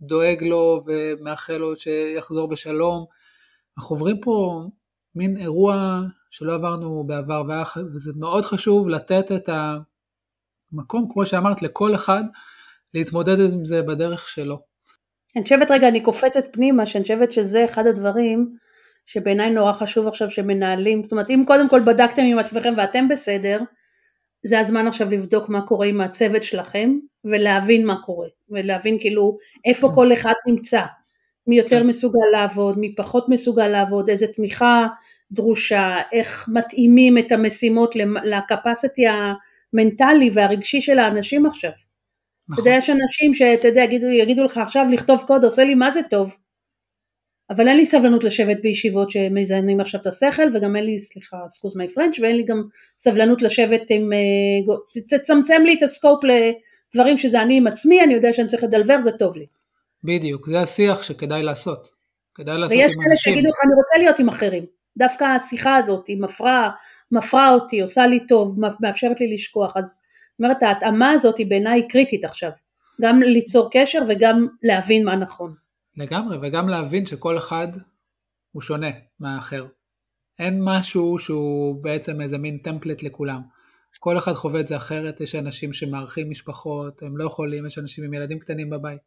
דואג 0.00 0.44
לו 0.44 0.84
ומאחל 0.86 1.56
לו 1.56 1.76
שיחזור 1.76 2.48
בשלום. 2.48 3.04
אנחנו 3.78 3.96
עוברים 3.96 4.20
פה 4.20 4.64
מין 5.14 5.36
אירוע 5.36 6.00
שלא 6.30 6.54
עברנו 6.54 7.04
בעבר, 7.06 7.42
וזה 7.76 8.12
מאוד 8.16 8.44
חשוב 8.44 8.88
לתת 8.88 9.32
את 9.32 9.48
המקום, 10.72 11.08
כמו 11.12 11.26
שאמרת, 11.26 11.62
לכל 11.62 11.94
אחד 11.94 12.22
להתמודד 12.94 13.52
עם 13.52 13.66
זה 13.66 13.82
בדרך 13.82 14.28
שלו. 14.28 14.69
אני 15.36 15.42
חושבת 15.42 15.70
רגע, 15.70 15.88
אני 15.88 16.00
קופצת 16.00 16.44
פנימה, 16.52 16.86
שאני 16.86 17.02
חושבת 17.02 17.32
שזה 17.32 17.64
אחד 17.64 17.86
הדברים 17.86 18.56
שבעיניי 19.06 19.50
נורא 19.50 19.72
חשוב 19.72 20.06
עכשיו 20.06 20.30
שמנהלים, 20.30 21.02
זאת 21.02 21.12
אומרת 21.12 21.30
אם 21.30 21.42
קודם 21.46 21.68
כל 21.68 21.80
בדקתם 21.80 22.22
עם 22.22 22.38
עצמכם 22.38 22.74
ואתם 22.76 23.08
בסדר, 23.08 23.60
זה 24.42 24.60
הזמן 24.60 24.86
עכשיו 24.86 25.10
לבדוק 25.10 25.48
מה 25.48 25.66
קורה 25.66 25.86
עם 25.86 26.00
הצוות 26.00 26.44
שלכם 26.44 26.98
ולהבין 27.24 27.86
מה 27.86 28.02
קורה 28.02 28.28
ולהבין 28.50 28.98
כאילו 28.98 29.36
איפה 29.64 29.88
כן. 29.88 29.94
כל 29.94 30.12
אחד 30.12 30.32
נמצא 30.46 30.82
מי 31.46 31.58
יותר 31.58 31.80
כן. 31.80 31.86
מסוגל 31.86 32.26
לעבוד, 32.32 32.78
מי 32.78 32.94
פחות 32.94 33.28
מסוגל 33.28 33.68
לעבוד, 33.68 34.10
איזה 34.10 34.26
תמיכה 34.26 34.86
דרושה, 35.32 35.96
איך 36.12 36.48
מתאימים 36.52 37.18
את 37.18 37.32
המשימות 37.32 37.94
לקפסיטי 38.24 39.04
המנטלי 39.08 40.30
והרגשי 40.32 40.80
של 40.80 40.98
האנשים 40.98 41.46
עכשיו. 41.46 41.70
נכון. 42.50 42.62
אתה 42.62 42.70
יודע, 42.70 42.78
יש 42.78 42.90
אנשים 42.90 43.34
שאתה 43.34 43.68
יודע, 43.68 43.80
יגידו, 43.80 44.06
יגידו 44.06 44.44
לך 44.44 44.58
עכשיו 44.58 44.86
לכתוב 44.92 45.22
קוד 45.26 45.44
עושה 45.44 45.64
לי 45.64 45.74
מה 45.74 45.90
זה 45.90 46.00
טוב, 46.10 46.36
אבל 47.50 47.68
אין 47.68 47.76
לי 47.76 47.86
סבלנות 47.86 48.24
לשבת 48.24 48.56
בישיבות 48.62 49.10
שמזיינים 49.10 49.80
עכשיו 49.80 50.00
את 50.00 50.06
השכל 50.06 50.42
וגם 50.54 50.76
אין 50.76 50.84
לי, 50.84 50.98
סליחה, 50.98 51.36
סקוז 51.48 51.76
מי 51.76 51.88
פרנץ' 51.88 52.18
ואין 52.18 52.36
לי 52.36 52.42
גם 52.42 52.62
סבלנות 52.98 53.42
לשבת 53.42 53.82
עם, 53.90 54.12
אה, 54.12 54.76
תצמצם 55.08 55.62
לי 55.64 55.74
את 55.74 55.82
הסקופ 55.82 56.24
לדברים 56.24 57.18
שזה 57.18 57.42
אני 57.42 57.56
עם 57.56 57.66
עצמי, 57.66 58.04
אני 58.04 58.14
יודע 58.14 58.32
שאני 58.32 58.48
צריך 58.48 58.64
לדלבר, 58.64 59.00
זה 59.00 59.12
טוב 59.12 59.36
לי. 59.36 59.46
בדיוק, 60.04 60.48
זה 60.50 60.60
השיח 60.60 61.02
שכדאי 61.02 61.42
לעשות. 61.42 61.90
כדאי 62.34 62.58
לעשות 62.58 62.76
ויש 62.76 62.94
כאלה 62.94 63.16
שיגידו 63.16 63.48
לך, 63.48 63.56
אני 63.64 63.74
רוצה 63.74 63.98
להיות 63.98 64.18
עם 64.18 64.28
אחרים. 64.28 64.64
דווקא 64.96 65.24
השיחה 65.24 65.76
הזאת, 65.76 66.06
היא 66.06 66.20
מפרה, 66.20 66.70
מפרה 67.12 67.50
אותי, 67.54 67.80
עושה 67.80 68.06
לי 68.06 68.26
טוב, 68.26 68.58
מאפשרת 68.80 69.20
לי 69.20 69.34
לשכוח, 69.34 69.76
אז 69.76 70.00
אומרת 70.40 70.62
ההתאמה 70.62 71.10
הזאת 71.10 71.38
היא 71.38 71.46
בעיניי 71.50 71.88
קריטית 71.88 72.24
עכשיו, 72.24 72.50
גם 73.00 73.22
ליצור 73.22 73.68
קשר 73.72 73.98
וגם 74.08 74.46
להבין 74.62 75.04
מה 75.04 75.16
נכון. 75.16 75.54
לגמרי, 75.96 76.38
וגם 76.42 76.68
להבין 76.68 77.06
שכל 77.06 77.38
אחד 77.38 77.68
הוא 78.52 78.62
שונה 78.62 78.90
מהאחר. 79.20 79.66
אין 80.38 80.60
משהו 80.64 81.18
שהוא 81.18 81.82
בעצם 81.82 82.20
איזה 82.20 82.38
מין 82.38 82.58
טמפלט 82.58 83.02
לכולם. 83.02 83.40
כל 83.98 84.18
אחד 84.18 84.32
חווה 84.32 84.60
את 84.60 84.68
זה 84.68 84.76
אחרת, 84.76 85.20
יש 85.20 85.34
אנשים 85.34 85.72
שמארחים 85.72 86.30
משפחות, 86.30 87.02
הם 87.02 87.16
לא 87.16 87.24
יכולים, 87.24 87.66
יש 87.66 87.78
אנשים 87.78 88.04
עם 88.04 88.14
ילדים 88.14 88.38
קטנים 88.38 88.70
בבית. 88.70 89.00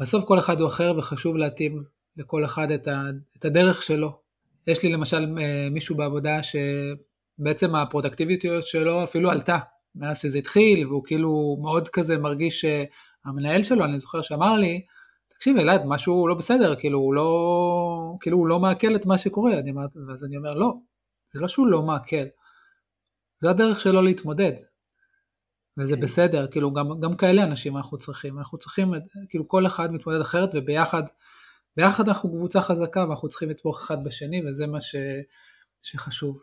בסוף 0.00 0.24
כל 0.24 0.38
אחד 0.38 0.60
הוא 0.60 0.68
אחר 0.68 0.94
וחשוב 0.98 1.36
להתאים 1.36 1.84
לכל 2.16 2.44
אחד 2.44 2.70
את, 2.70 2.88
ה, 2.88 3.02
את 3.38 3.44
הדרך 3.44 3.82
שלו. 3.82 4.18
יש 4.66 4.82
לי 4.82 4.92
למשל 4.92 5.38
אה, 5.38 5.68
מישהו 5.70 5.96
בעבודה 5.96 6.40
שבעצם 6.42 7.74
הפרודקטיביות 7.74 8.66
שלו 8.66 9.04
אפילו 9.04 9.30
עלתה 9.30 9.58
מאז 9.94 10.20
שזה 10.20 10.38
התחיל, 10.38 10.86
והוא 10.86 11.04
כאילו 11.04 11.56
מאוד 11.62 11.88
כזה 11.88 12.18
מרגיש 12.18 12.60
שהמנהל 12.60 13.62
שלו, 13.62 13.84
אני 13.84 13.98
זוכר 13.98 14.22
שאמר 14.22 14.56
לי, 14.56 14.86
תקשיב 15.28 15.56
אלעד, 15.56 15.82
משהו 15.86 16.28
לא 16.28 16.34
בסדר, 16.34 16.76
כאילו 16.76 16.98
הוא 16.98 17.14
לא, 17.14 18.16
כאילו 18.20 18.38
הוא 18.38 18.46
לא 18.46 18.58
מעכל 18.58 18.96
את 18.96 19.06
מה 19.06 19.18
שקורה, 19.18 19.58
אני 19.58 19.70
אומר, 19.70 19.86
ואז 20.08 20.24
אני 20.24 20.36
אומר, 20.36 20.54
לא, 20.54 20.72
זה 21.32 21.40
לא 21.40 21.48
שהוא 21.48 21.66
לא 21.66 21.82
מעכל, 21.82 22.24
זו 23.40 23.50
הדרך 23.50 23.80
שלו 23.80 24.02
להתמודד, 24.02 24.52
וזה 25.78 25.96
כן. 25.96 26.02
בסדר, 26.02 26.46
כאילו 26.46 26.72
גם, 26.72 27.00
גם 27.00 27.16
כאלה 27.16 27.42
אנשים 27.42 27.76
אנחנו 27.76 27.98
צריכים, 27.98 28.38
אנחנו 28.38 28.58
צריכים, 28.58 28.92
כאילו 29.28 29.48
כל 29.48 29.66
אחד 29.66 29.92
מתמודד 29.92 30.20
אחרת 30.20 30.50
וביחד, 30.54 31.02
ביחד 31.76 32.08
אנחנו 32.08 32.30
קבוצה 32.36 32.62
חזקה 32.62 33.04
ואנחנו 33.08 33.28
צריכים 33.28 33.50
לתמוך 33.50 33.80
אחד 33.82 34.04
בשני 34.04 34.48
וזה 34.48 34.66
מה 34.66 34.80
ש, 34.80 34.96
שחשוב. 35.82 36.42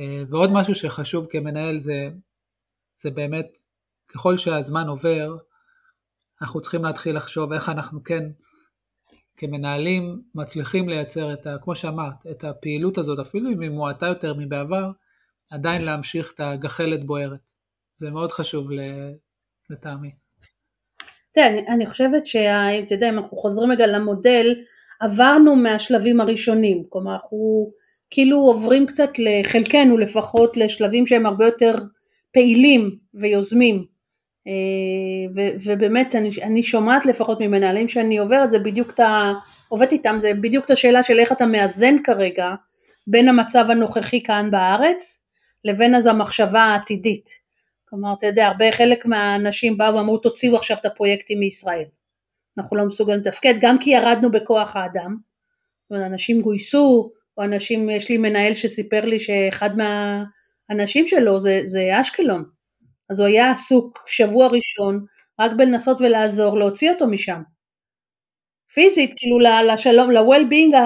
אה, 0.00 0.22
ועוד 0.30 0.50
משהו 0.52 0.74
שחשוב 0.74 1.26
כמנהל 1.30 1.78
זה, 1.78 2.08
זה 3.00 3.10
באמת, 3.10 3.58
ככל 4.08 4.36
שהזמן 4.36 4.88
עובר, 4.88 5.36
אנחנו 6.42 6.60
צריכים 6.60 6.84
להתחיל 6.84 7.16
לחשוב 7.16 7.52
איך 7.52 7.68
אנחנו 7.68 8.04
כן 8.04 8.24
כמנהלים 9.36 10.22
מצליחים 10.34 10.88
לייצר 10.88 11.32
את 11.32 11.46
ה... 11.46 11.56
כמו 11.62 11.76
שאמרת, 11.76 12.26
את 12.30 12.44
הפעילות 12.44 12.98
הזאת, 12.98 13.18
אפילו 13.18 13.50
אם 13.50 13.60
היא 13.60 13.70
מועטה 13.70 14.06
יותר 14.06 14.34
מבעבר, 14.34 14.90
עדיין 15.50 15.82
להמשיך 15.82 16.32
את 16.34 16.40
הגחלת 16.40 17.06
בוערת. 17.06 17.52
זה 17.94 18.10
מאוד 18.10 18.32
חשוב 18.32 18.68
לטעמי. 19.70 20.10
תראה, 21.32 21.48
אני, 21.48 21.66
אני 21.68 21.86
חושבת 21.86 22.26
שאתה 22.26 22.94
יודע, 22.94 23.08
אם 23.08 23.18
אנחנו 23.18 23.36
חוזרים 23.36 23.72
רגע 23.72 23.86
למודל, 23.86 24.54
עברנו 25.00 25.56
מהשלבים 25.56 26.20
הראשונים, 26.20 26.84
כלומר 26.88 27.12
אנחנו 27.12 27.72
כאילו 28.10 28.36
עוברים 28.38 28.86
קצת 28.86 29.10
לחלקנו 29.18 29.98
לפחות 29.98 30.56
לשלבים 30.56 31.06
שהם 31.06 31.26
הרבה 31.26 31.44
יותר 31.44 31.74
פעילים 32.32 32.96
ויוזמים. 33.14 33.84
אה, 34.46 35.42
ובאמת 35.64 36.14
אני, 36.14 36.30
אני 36.42 36.62
שומעת 36.62 37.06
לפחות 37.06 37.40
ממנהלים 37.40 37.88
שאני 37.88 38.18
עוברת 38.18 38.50
זה 38.50 38.58
בדיוק 38.58 38.90
את 38.90 39.00
ה... 39.00 39.32
עובדת 39.68 39.92
איתם 39.92 40.16
זה 40.20 40.34
בדיוק 40.34 40.64
את 40.64 40.70
השאלה 40.70 41.02
של 41.02 41.18
איך 41.18 41.32
אתה 41.32 41.46
מאזן 41.46 42.02
כרגע 42.04 42.54
בין 43.06 43.28
המצב 43.28 43.64
הנוכחי 43.70 44.22
כאן 44.22 44.50
בארץ 44.50 45.28
לבין 45.64 45.94
אז 45.94 46.06
המחשבה 46.06 46.60
העתידית. 46.60 47.30
כלומר 47.84 48.14
אתה 48.18 48.26
יודע 48.26 48.46
הרבה 48.46 48.72
חלק 48.72 49.06
מהאנשים 49.06 49.78
באו 49.78 49.94
ואמרו 49.94 50.18
תוציאו 50.18 50.56
עכשיו 50.56 50.76
את 50.80 50.84
הפרויקטים 50.84 51.40
מישראל. 51.40 51.84
אנחנו 52.58 52.76
לא 52.76 52.84
מסוגלים 52.84 53.20
לתפקד 53.20 53.54
גם 53.60 53.78
כי 53.78 53.90
ירדנו 53.90 54.30
בכוח 54.30 54.76
האדם. 54.76 55.16
אנשים 55.92 56.40
גויסו 56.40 57.10
או 57.36 57.42
אנשים 57.42 57.90
יש 57.90 58.08
לי 58.08 58.16
מנהל 58.16 58.54
שסיפר 58.54 59.04
לי 59.04 59.20
שאחד 59.20 59.70
מהאנשים 60.68 61.06
שלו 61.06 61.40
זה, 61.40 61.60
זה 61.64 62.00
אשקלון 62.00 62.44
אז 63.10 63.20
הוא 63.20 63.28
היה 63.28 63.50
עסוק 63.50 64.04
שבוע 64.08 64.46
ראשון 64.46 65.04
רק 65.40 65.52
בלנסות 65.52 66.00
ולעזור 66.00 66.58
להוציא 66.58 66.90
אותו 66.90 67.06
משם. 67.06 67.42
פיזית, 68.72 69.12
כאילו 69.16 69.38
לשלום, 69.72 70.10
ל-well-being 70.10 70.76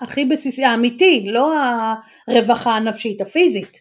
הכי 0.00 0.24
בסיסי, 0.24 0.64
האמיתי, 0.64 1.24
לא 1.26 1.54
הרווחה 2.28 2.76
הנפשית, 2.76 3.20
הפיזית. 3.20 3.80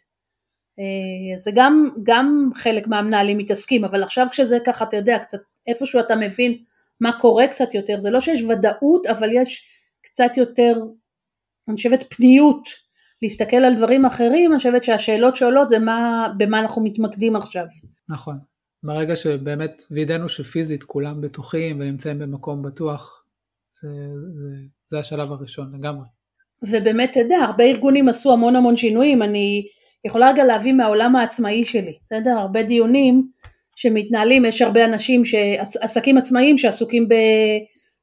אה, 0.79 1.37
זה 1.37 1.51
גם, 1.55 1.89
גם 2.03 2.49
חלק 2.53 2.87
מהמנהלים 2.87 3.37
מתעסקים, 3.37 3.85
אבל 3.85 4.03
עכשיו 4.03 4.27
כשזה 4.31 4.57
ככה, 4.65 4.85
אתה 4.85 4.97
יודע, 4.97 5.19
קצת 5.19 5.37
איפשהו 5.67 5.99
אתה 5.99 6.15
מבין 6.15 6.57
מה 7.01 7.19
קורה 7.19 7.47
קצת 7.47 7.73
יותר, 7.73 7.99
זה 7.99 8.09
לא 8.09 8.21
שיש 8.21 8.41
ודאות, 8.41 9.05
אבל 9.05 9.29
יש 9.33 9.67
קצת 10.01 10.37
יותר, 10.37 10.73
אני 11.67 11.75
חושבת, 11.75 12.03
פניות 12.09 12.69
להסתכל 13.21 13.57
על 13.57 13.75
דברים 13.75 14.05
אחרים, 14.05 14.51
אני 14.51 14.57
חושבת 14.57 14.83
שהשאלות 14.83 15.35
שעולות 15.35 15.69
זה 15.69 15.79
מה, 15.79 16.27
במה 16.37 16.59
אנחנו 16.59 16.83
מתמקדים 16.83 17.35
עכשיו. 17.35 17.65
נכון. 18.09 18.37
ברגע 18.83 19.15
שבאמת 19.15 19.83
וידאנו 19.91 20.29
שפיזית 20.29 20.83
כולם 20.83 21.21
בטוחים 21.21 21.79
ונמצאים 21.79 22.19
במקום 22.19 22.61
בטוח, 22.63 23.23
זה, 23.81 23.89
זה, 24.33 24.49
זה 24.87 24.99
השלב 24.99 25.31
הראשון 25.31 25.75
לגמרי. 25.75 26.05
ובאמת, 26.63 27.11
אתה 27.11 27.19
יודע, 27.19 27.37
הרבה 27.37 27.63
ארגונים 27.63 28.09
עשו 28.09 28.33
המון 28.33 28.55
המון 28.55 28.77
שינויים, 28.77 29.21
אני 29.21 29.63
יכולה 30.05 30.29
רגע 30.31 30.43
להביא 30.45 30.73
מהעולם 30.73 31.15
העצמאי 31.15 31.65
שלי, 31.65 31.97
בסדר? 32.05 32.31
הרבה 32.31 32.63
דיונים 32.63 33.27
שמתנהלים, 33.75 34.45
יש 34.45 34.61
הרבה 34.61 34.85
אנשים, 34.85 35.23
עסקים 35.81 36.17
עצמאיים 36.17 36.57
שעסוקים 36.57 37.09
ב... 37.09 37.13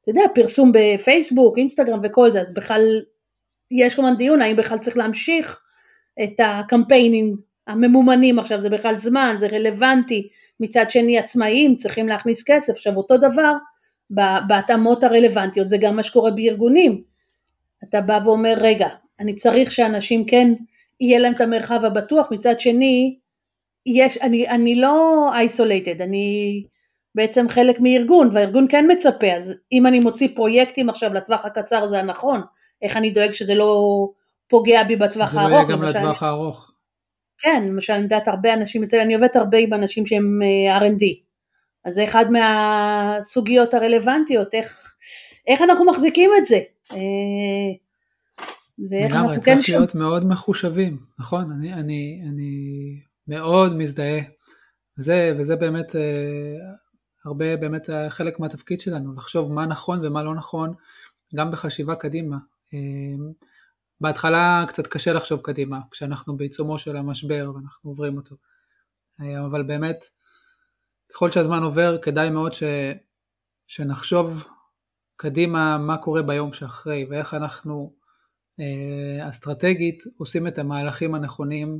אתה 0.01 0.11
יודע, 0.11 0.21
פרסום 0.35 0.71
בפייסבוק, 0.73 1.57
אינסטגרם 1.57 1.99
וכל 2.03 2.31
זה, 2.31 2.41
אז 2.41 2.53
בכלל 2.53 2.81
יש 3.71 3.95
כמובן 3.95 4.15
דיון 4.15 4.41
האם 4.41 4.55
בכלל 4.55 4.77
צריך 4.77 4.97
להמשיך 4.97 5.61
את 6.23 6.39
הקמפיינים 6.39 7.35
הממומנים 7.67 8.39
עכשיו, 8.39 8.59
זה 8.59 8.69
בכלל 8.69 8.97
זמן, 8.97 9.35
זה 9.37 9.47
רלוונטי, 9.47 10.27
מצד 10.59 10.89
שני 10.89 11.19
עצמאיים 11.19 11.75
צריכים 11.75 12.07
להכניס 12.07 12.43
כסף, 12.43 12.73
עכשיו 12.73 12.95
אותו 12.95 13.17
דבר 13.17 13.53
בהתאמות 14.47 15.03
הרלוונטיות, 15.03 15.69
זה 15.69 15.77
גם 15.81 15.95
מה 15.95 16.03
שקורה 16.03 16.31
בארגונים, 16.31 17.01
אתה 17.83 18.01
בא 18.01 18.19
ואומר 18.25 18.53
רגע, 18.57 18.87
אני 19.19 19.35
צריך 19.35 19.71
שאנשים 19.71 20.25
כן 20.25 20.53
יהיה 21.01 21.19
להם 21.19 21.33
את 21.33 21.41
המרחב 21.41 21.85
הבטוח, 21.85 22.27
מצד 22.31 22.59
שני, 22.59 23.17
יש, 23.85 24.17
אני, 24.17 24.47
אני 24.47 24.75
לא 24.75 25.29
isolated, 25.33 26.03
אני 26.03 26.63
בעצם 27.15 27.49
חלק 27.49 27.79
מארגון, 27.79 28.29
והארגון 28.33 28.65
כן 28.69 28.85
מצפה, 28.91 29.31
אז 29.33 29.53
אם 29.71 29.87
אני 29.87 29.99
מוציא 29.99 30.27
פרויקטים 30.35 30.89
עכשיו 30.89 31.13
לטווח 31.13 31.45
הקצר 31.45 31.87
זה 31.87 31.99
הנכון, 31.99 32.41
איך 32.81 32.97
אני 32.97 33.11
דואג 33.11 33.31
שזה 33.31 33.55
לא 33.55 34.09
פוגע 34.47 34.83
בי 34.83 34.95
בטווח 34.95 35.35
הארוך. 35.35 35.49
זה 35.49 35.55
לא 35.55 35.55
יהיה 35.55 35.77
גם 35.77 35.83
לטווח 35.83 36.23
הארוך. 36.23 36.71
כן, 37.39 37.63
למשל 37.67 37.93
אני 37.93 38.03
יודעת 38.03 38.27
הרבה 38.27 38.53
אנשים, 38.53 38.83
אצל, 38.83 38.99
אני 38.99 39.15
עובדת 39.15 39.35
הרבה 39.35 39.57
עם 39.57 39.73
אנשים 39.73 40.05
שהם 40.05 40.39
אה, 40.43 40.79
R&D, 40.79 41.03
אז 41.85 41.93
זה 41.93 42.03
אחד 42.03 42.25
מהסוגיות 42.31 43.73
הרלוונטיות, 43.73 44.53
איך, 44.53 44.93
איך 45.47 45.61
אנחנו 45.61 45.85
מחזיקים 45.85 46.31
את 46.37 46.45
זה. 46.45 46.59
אה, 46.91 46.97
ואיך 48.89 49.15
אנחנו 49.15 49.29
כן... 49.29 49.41
צריך 49.41 49.69
להיות 49.69 49.95
מאוד 49.95 50.27
מחושבים, 50.27 50.97
נכון? 51.19 51.51
אני, 51.51 51.73
אני, 51.73 52.21
אני 52.29 52.51
מאוד 53.27 53.77
מזדהה. 53.77 54.19
וזה, 54.97 55.35
וזה 55.39 55.55
באמת 55.55 55.95
אה, 55.95 56.01
הרבה, 57.25 57.57
באמת 57.57 57.89
חלק 58.09 58.39
מהתפקיד 58.39 58.79
שלנו, 58.79 59.13
לחשוב 59.13 59.51
מה 59.51 59.65
נכון 59.65 60.05
ומה 60.05 60.23
לא 60.23 60.35
נכון, 60.35 60.73
גם 61.35 61.51
בחשיבה 61.51 61.95
קדימה. 61.95 62.37
אה, 62.73 62.79
בהתחלה 64.01 64.65
קצת 64.67 64.87
קשה 64.87 65.13
לחשוב 65.13 65.41
קדימה, 65.41 65.79
כשאנחנו 65.91 66.37
בעיצומו 66.37 66.79
של 66.79 66.97
המשבר 66.97 67.51
ואנחנו 67.55 67.89
עוברים 67.89 68.17
אותו. 68.17 68.35
אה, 69.21 69.45
אבל 69.45 69.63
באמת, 69.63 70.05
ככל 71.13 71.31
שהזמן 71.31 71.63
עובר, 71.63 71.97
כדאי 72.01 72.29
מאוד 72.29 72.53
ש, 72.53 72.63
שנחשוב 73.67 74.47
קדימה 75.15 75.77
מה 75.77 75.97
קורה 75.97 76.21
ביום 76.21 76.53
שאחרי, 76.53 77.05
ואיך 77.09 77.33
אנחנו 77.33 77.93
אה, 78.59 79.29
אסטרטגית 79.29 80.03
עושים 80.17 80.47
את 80.47 80.57
המהלכים 80.57 81.15
הנכונים 81.15 81.79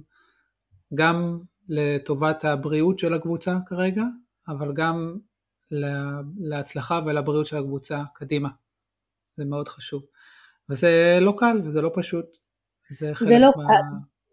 גם 0.94 1.40
לטובת 1.70 2.46
הבריאות 2.46 3.00
של 3.00 3.14
הקבוצה 3.14 3.58
כרגע, 3.68 4.04
אבל 4.48 4.74
גם 4.74 5.18
להצלחה 6.40 7.00
ולבריאות 7.06 7.48
של 7.48 7.58
הקבוצה 7.58 8.04
קדימה. 8.14 8.50
זה 9.38 9.46
מאוד 9.46 9.68
חשוב. 9.68 10.06
וזה 10.70 11.18
לא 11.22 11.34
קל 11.38 11.62
וזה 11.66 11.82
לא 11.82 11.92
פשוט. 11.96 12.26
זה 12.92 13.12
זה 13.20 13.40
לא 13.40 13.52
מה... 13.56 13.64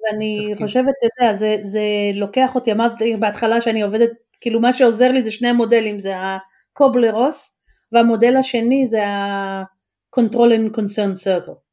ואני 0.04 0.54
חושבת, 0.58 0.84
אתה 0.98 1.24
יודע, 1.24 1.36
זה, 1.36 1.56
זה 1.64 1.80
לוקח 2.14 2.54
אותי, 2.54 2.72
אמרתי 2.72 3.16
בהתחלה 3.16 3.60
שאני 3.60 3.82
עובדת, 3.82 4.10
כאילו 4.40 4.60
מה 4.60 4.72
שעוזר 4.72 5.12
לי 5.12 5.22
זה 5.22 5.32
שני 5.32 5.48
המודלים, 5.48 6.00
זה 6.00 6.14
הקובלרוס, 6.16 7.62
והמודל 7.92 8.36
השני 8.36 8.86
זה 8.86 9.06
ה-control 9.06 10.50
and 10.50 10.76
concern 10.76 11.24
circle. 11.24 11.66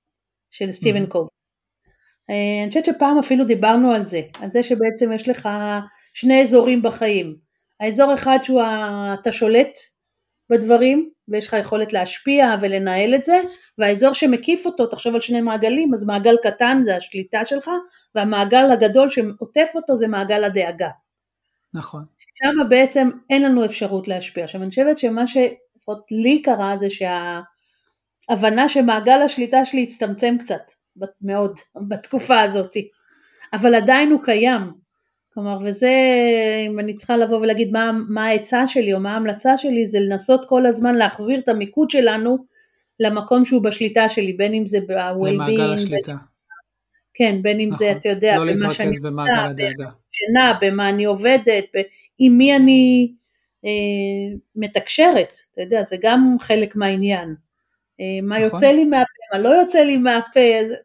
של 0.53 0.71
סטיבן 0.71 1.05
קוב. 1.05 1.27
אה, 2.29 2.61
אני 2.61 2.67
חושבת 2.67 2.85
שפעם 2.85 3.19
אפילו 3.19 3.45
דיברנו 3.45 3.91
על 3.91 4.05
זה, 4.05 4.21
על 4.33 4.49
זה 4.51 4.63
שבעצם 4.63 5.13
יש 5.13 5.29
לך 5.29 5.49
שני 6.13 6.41
אזורים 6.41 6.81
בחיים. 6.81 7.35
האזור 7.79 8.13
אחד 8.13 8.37
שהוא 8.43 8.61
אתה 9.13 9.31
שולט 9.31 9.73
בדברים 10.51 11.09
ויש 11.27 11.47
לך 11.47 11.53
יכולת 11.59 11.93
להשפיע 11.93 12.55
ולנהל 12.61 13.15
את 13.15 13.23
זה, 13.23 13.41
והאזור 13.77 14.13
שמקיף 14.13 14.65
אותו, 14.65 14.87
תחשוב 14.87 15.15
על 15.15 15.21
שני 15.21 15.41
מעגלים, 15.41 15.93
אז 15.93 16.03
מעגל 16.03 16.35
קטן 16.43 16.81
זה 16.85 16.95
השליטה 16.95 17.45
שלך, 17.45 17.69
והמעגל 18.15 18.71
הגדול 18.71 19.09
שעוטף 19.09 19.71
אותו 19.75 19.95
זה 19.95 20.07
מעגל 20.07 20.43
הדאגה. 20.43 20.89
נכון. 21.73 22.05
שם 22.17 22.69
בעצם 22.69 23.09
אין 23.29 23.43
לנו 23.43 23.65
אפשרות 23.65 24.07
להשפיע. 24.07 24.43
עכשיו 24.43 24.61
אני 24.61 24.69
חושבת 24.69 24.97
שמה 24.97 25.27
שלפחות 25.27 26.05
לי 26.11 26.41
קרה 26.41 26.77
זה 26.77 26.89
שה... 26.89 27.39
הבנה 28.29 28.69
שמעגל 28.69 29.21
השליטה 29.21 29.65
שלי 29.65 29.83
הצטמצם 29.83 30.35
קצת, 30.39 30.71
מאוד, 31.21 31.59
בתקופה 31.89 32.41
הזאת, 32.41 32.73
אבל 33.53 33.75
עדיין 33.75 34.11
הוא 34.11 34.23
קיים. 34.23 34.82
כלומר, 35.33 35.57
וזה, 35.65 35.91
אם 36.67 36.79
אני 36.79 36.95
צריכה 36.95 37.17
לבוא 37.17 37.37
ולהגיד 37.37 37.71
מה, 37.71 37.91
מה 38.09 38.25
העצה 38.25 38.67
שלי 38.67 38.93
או 38.93 38.99
מה 38.99 39.13
ההמלצה 39.13 39.57
שלי, 39.57 39.87
זה 39.87 39.99
לנסות 39.99 40.45
כל 40.45 40.65
הזמן 40.65 40.95
להחזיר 40.95 41.39
את 41.39 41.49
המיקוד 41.49 41.89
שלנו 41.89 42.37
למקום 42.99 43.45
שהוא 43.45 43.63
בשליטה 43.63 44.09
שלי, 44.09 44.33
בין 44.33 44.53
אם 44.53 44.65
זה 44.65 44.79
ב-well-being, 44.87 45.27
למעגל 45.27 45.73
השליטה. 45.73 46.15
כן, 47.13 47.41
בין 47.41 47.59
אם 47.59 47.69
נכון. 47.69 47.79
זה, 47.79 47.91
אתה 47.91 48.09
יודע, 48.09 48.37
לא 48.37 48.53
במה 48.53 48.71
שאני 48.71 48.89
עושה, 48.89 49.01
בשינה, 49.49 50.57
במה 50.61 50.89
אני 50.89 51.05
עובדת, 51.05 51.65
ב, 51.75 51.81
עם 52.19 52.37
מי 52.37 52.55
אני 52.55 53.11
אה, 53.65 53.69
מתקשרת, 54.55 55.37
אתה 55.51 55.61
יודע, 55.61 55.83
זה 55.83 55.95
גם 56.01 56.35
חלק 56.39 56.75
מהעניין. 56.75 57.35
אה, 57.99 58.05
מה 58.23 58.35
נכון. 58.35 58.43
יוצא 58.43 58.71
לי 58.71 58.83
מהפה, 58.85 59.11
מה 59.33 59.39
לא 59.39 59.49
יוצא 59.49 59.79
לי 59.79 59.97
מהפה, 59.97 60.39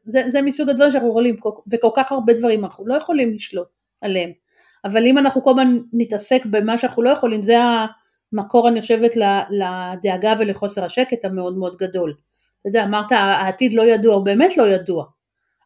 זה, 0.04 0.22
זה 0.28 0.42
מסוג 0.42 0.68
הדברים 0.68 0.90
שאנחנו 0.90 1.08
יכולים, 1.10 1.36
וכל 1.72 1.90
כך 1.96 2.12
הרבה 2.12 2.32
דברים 2.32 2.64
אנחנו 2.64 2.86
לא 2.86 2.94
יכולים 2.94 3.34
לשלוט 3.34 3.77
עליהם. 4.00 4.30
אבל 4.84 5.06
אם 5.06 5.18
אנחנו 5.18 5.42
כל 5.42 5.50
הזמן 5.50 5.78
נתעסק 5.92 6.46
במה 6.46 6.78
שאנחנו 6.78 7.02
לא 7.02 7.10
יכולים, 7.10 7.42
זה 7.42 7.56
המקור 8.32 8.68
אני 8.68 8.80
חושבת 8.80 9.16
לדאגה 9.50 10.34
ולחוסר 10.38 10.84
השקט 10.84 11.24
המאוד 11.24 11.58
מאוד 11.58 11.76
גדול. 11.76 12.14
אתה 12.60 12.68
יודע, 12.68 12.84
אמרת 12.84 13.12
העתיד 13.12 13.74
לא 13.74 13.82
ידוע, 13.82 14.14
הוא 14.14 14.24
באמת 14.24 14.56
לא 14.56 14.68
ידוע, 14.68 15.04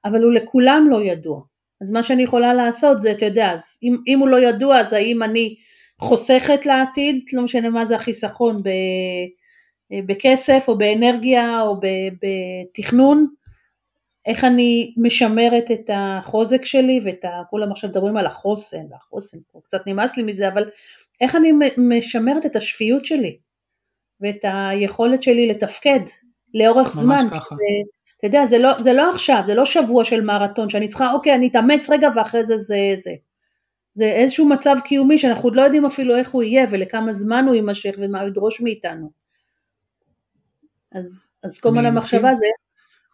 אבל 0.04 0.22
הוא 0.22 0.32
לכולם 0.32 0.86
לא 0.90 1.02
ידוע. 1.02 1.40
אז 1.80 1.90
מה 1.90 2.02
שאני 2.02 2.22
יכולה 2.22 2.54
לעשות 2.54 3.02
זה, 3.02 3.10
אתה 3.10 3.24
יודע, 3.24 3.52
אז 3.52 3.78
אם, 3.82 3.96
אם 4.06 4.18
הוא 4.18 4.28
לא 4.28 4.40
ידוע, 4.40 4.80
אז 4.80 4.92
האם 4.92 5.22
אני 5.22 5.56
חוסכת 5.98 6.66
לעתיד, 6.66 7.24
לא 7.32 7.42
משנה 7.42 7.70
מה 7.70 7.86
זה 7.86 7.96
החיסכון, 7.96 8.62
ב... 8.62 8.68
בכסף 10.06 10.64
או 10.68 10.78
באנרגיה 10.78 11.60
או 11.60 11.80
בתכנון, 12.22 13.26
איך 14.26 14.44
אני 14.44 14.94
משמרת 14.96 15.70
את 15.70 15.90
החוזק 15.92 16.64
שלי 16.64 17.00
ואת 17.04 17.24
ה... 17.24 17.42
כולם 17.50 17.72
עכשיו 17.72 17.90
מדברים 17.90 18.16
על 18.16 18.26
החוסן, 18.26 18.85
והחוסן, 18.90 19.38
קצת 19.62 19.87
נמאס 19.87 20.16
לי 20.16 20.22
מזה, 20.22 20.48
אבל 20.48 20.70
איך 21.20 21.37
אני 21.37 21.52
משמרת 21.78 22.46
את 22.46 22.56
השפיות 22.56 23.06
שלי 23.06 23.38
ואת 24.20 24.44
היכולת 24.44 25.22
שלי 25.22 25.46
לתפקד 25.46 26.00
לאורך 26.54 26.92
זמן. 26.92 27.26
ככה. 27.30 27.54
זה, 27.54 27.62
אתה 28.16 28.26
יודע, 28.26 28.46
זה 28.46 28.58
לא, 28.58 28.82
זה 28.82 28.92
לא 28.92 29.11
עכשיו, 29.11 29.42
זה 29.46 29.54
לא 29.54 29.64
שבוע 29.64 30.04
של 30.04 30.20
מרתון 30.20 30.70
שאני 30.70 30.88
צריכה, 30.88 31.12
אוקיי, 31.12 31.35
אני 31.35 31.48
אתאמץ 31.48 31.90
רגע 31.90 32.08
ואחרי 32.16 32.44
זה 32.44 32.56
זה 32.56 32.92
זה. 32.96 33.12
זה 33.94 34.04
איזשהו 34.04 34.48
מצב 34.48 34.76
קיומי 34.85 35.18
שאנחנו 35.18 35.48
עוד 35.48 35.56
לא 35.56 35.62
יודעים 35.62 35.87
אפילו 35.87 36.16
איך 36.16 36.30
הוא 36.30 36.42
יהיה 36.42 36.66
ולכמה 36.70 37.12
זמן 37.12 37.44
הוא 37.46 37.54
יימשך 37.54 37.94
ומה 37.98 38.20
הוא 38.20 38.28
ידרוש 38.28 38.61
מאיתנו. 38.61 39.11
אז, 40.92 41.32
אז 41.44 41.61
כל 41.61 41.68
הזמן 41.68 41.87
המחשבה 41.87 42.35
זה 42.35 42.46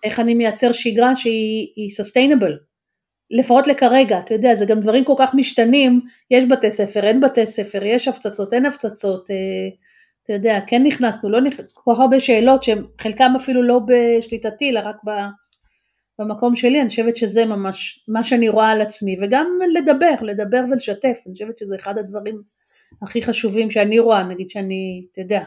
איך 0.05 0.21
אני 0.21 0.35
מייצר 0.35 0.73
שגרה 0.73 1.17
שהיא 1.17 1.91
sustainable, 2.01 2.69
לפחות 3.31 3.67
לכרגע, 3.67 4.19
אתה 4.19 4.35
יודע, 4.35 4.55
זה 4.55 4.65
גם 4.65 4.81
דברים 4.81 5.05
כל 5.05 5.15
כך 5.19 5.35
משתנים, 5.35 6.01
יש 6.31 6.45
בתי 6.45 6.71
ספר, 6.71 7.07
אין 7.07 7.21
בתי 7.21 7.47
ספר, 7.47 7.85
יש 7.85 8.09
הפצצות, 8.09 8.55
אין 8.55 8.67
הפצצות, 8.67 9.31
אה, 9.31 9.37
אתה 10.25 10.33
יודע, 10.33 10.59
כן 10.67 10.83
נכנסנו, 10.83 11.31
לא 11.31 11.41
נכנסנו, 11.41 11.69
כל 11.75 11.95
כך 11.95 12.01
הרבה 12.01 12.21
שאלות 12.21 12.63
שחלקם 12.63 13.33
אפילו 13.37 13.63
לא 13.63 13.81
בשליטתי, 13.87 14.71
אלא 14.71 14.81
רק 14.85 14.97
במקום 16.19 16.57
שלי, 16.57 16.81
אני 16.81 16.89
חושבת 16.89 17.17
שזה 17.17 17.45
ממש 17.45 18.05
מה 18.09 18.25
שאני 18.25 18.49
רואה 18.49 18.71
על 18.71 18.81
עצמי, 18.81 19.17
וגם 19.23 19.47
לדבר, 19.75 20.15
לדבר 20.23 20.61
ולשתף, 20.71 21.19
אני 21.27 21.33
חושבת 21.33 21.59
שזה 21.59 21.77
אחד 21.77 21.99
הדברים 21.99 22.43
הכי 23.03 23.23
חשובים 23.23 23.71
שאני 23.71 23.99
רואה, 23.99 24.23
נגיד 24.23 24.51
שאני, 24.51 25.07
אתה 25.13 25.21
יודע, 25.21 25.45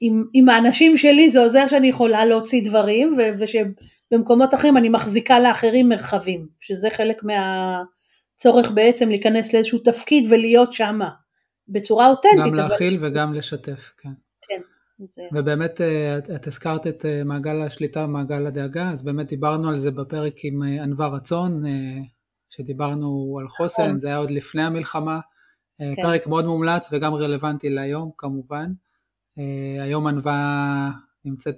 עם, 0.00 0.24
עם 0.32 0.48
האנשים 0.48 0.96
שלי 0.96 1.30
זה 1.30 1.40
עוזר 1.40 1.66
שאני 1.66 1.88
יכולה 1.88 2.24
להוציא 2.24 2.68
דברים 2.68 3.16
ו, 3.18 3.20
ושבמקומות 3.38 4.54
אחרים 4.54 4.76
אני 4.76 4.88
מחזיקה 4.88 5.40
לאחרים 5.40 5.88
מרחבים, 5.88 6.48
שזה 6.60 6.90
חלק 6.90 7.22
מהצורך 7.22 8.70
בעצם 8.70 9.08
להיכנס 9.08 9.54
לאיזשהו 9.54 9.78
תפקיד 9.78 10.32
ולהיות 10.32 10.72
שמה 10.72 11.10
בצורה 11.68 12.08
אותנטית. 12.08 12.38
גם 12.38 12.54
להכיל 12.54 12.96
אבל... 12.96 13.06
וגם 13.06 13.34
לשתף, 13.34 13.90
כן. 13.98 14.12
כן. 14.48 14.60
זה... 15.06 15.22
ובאמת 15.34 15.80
אה, 15.80 16.18
את, 16.18 16.30
את 16.30 16.46
הזכרת 16.46 16.86
את 16.86 17.06
אה, 17.06 17.24
מעגל 17.24 17.62
השליטה 17.62 18.04
ומעגל 18.04 18.46
הדאגה, 18.46 18.90
אז 18.90 19.02
באמת 19.02 19.28
דיברנו 19.28 19.68
על 19.68 19.78
זה 19.78 19.90
בפרק 19.90 20.34
עם 20.44 20.62
אה, 20.62 20.82
ענווה 20.82 21.08
רצון, 21.08 21.62
שדיברנו 22.50 23.38
על 23.40 23.48
חוסן, 23.48 23.82
נכון. 23.82 23.98
זה 23.98 24.08
היה 24.08 24.16
עוד 24.16 24.30
לפני 24.30 24.62
המלחמה, 24.62 25.20
כן. 25.78 26.02
פרק 26.02 26.26
מאוד 26.26 26.44
מומלץ 26.44 26.88
וגם 26.92 27.14
רלוונטי 27.14 27.68
להיום 27.68 28.10
כמובן. 28.18 28.72
היום 29.82 30.06
ענווה 30.06 30.90
נמצאת 31.24 31.56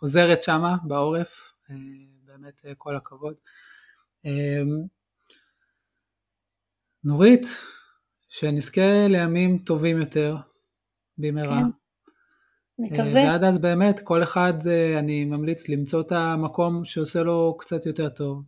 עוזרת 0.00 0.42
שמה 0.42 0.76
בעורף, 0.84 1.52
באמת 2.26 2.64
כל 2.78 2.96
הכבוד. 2.96 3.34
נורית, 7.04 7.46
שנזכה 8.28 9.06
לימים 9.08 9.58
טובים 9.58 10.00
יותר 10.00 10.36
במהרה. 11.18 11.60
כן. 11.60 11.68
נקווה. 12.78 13.24
ועד 13.24 13.44
אז 13.44 13.58
באמת 13.58 14.00
כל 14.00 14.22
אחד 14.22 14.52
אה, 14.66 14.98
אני 14.98 15.24
ממליץ 15.24 15.68
למצוא 15.68 16.00
את 16.00 16.12
המקום 16.12 16.84
שעושה 16.84 17.22
לו 17.22 17.56
קצת 17.58 17.86
יותר 17.86 18.08
טוב. 18.08 18.42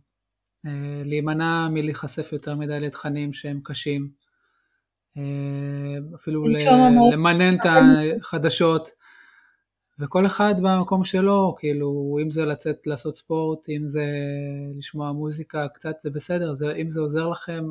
אה, 0.65 1.01
להימנע 1.05 1.67
מלהיחשף 1.71 2.33
יותר 2.33 2.55
מדי 2.55 2.79
לתכנים 2.79 3.33
שהם 3.33 3.59
קשים. 3.63 4.09
אה, 5.17 5.23
אפילו 6.15 6.43
למנן 7.11 7.55
את 7.55 7.65
החדשות. 7.65 8.89
וכל 9.99 10.25
אחד 10.25 10.53
במקום 10.61 11.03
שלו, 11.03 11.55
כאילו, 11.57 12.17
אם 12.23 12.31
זה 12.31 12.45
לצאת 12.45 12.87
לעשות 12.87 13.15
ספורט, 13.15 13.69
אם 13.69 13.87
זה 13.87 14.05
לשמוע 14.77 15.11
מוזיקה, 15.11 15.67
קצת 15.73 15.99
זה 15.99 16.09
בסדר, 16.09 16.53
זה, 16.53 16.65
אם 16.81 16.89
זה 16.89 17.01
עוזר 17.01 17.27
לכם, 17.27 17.63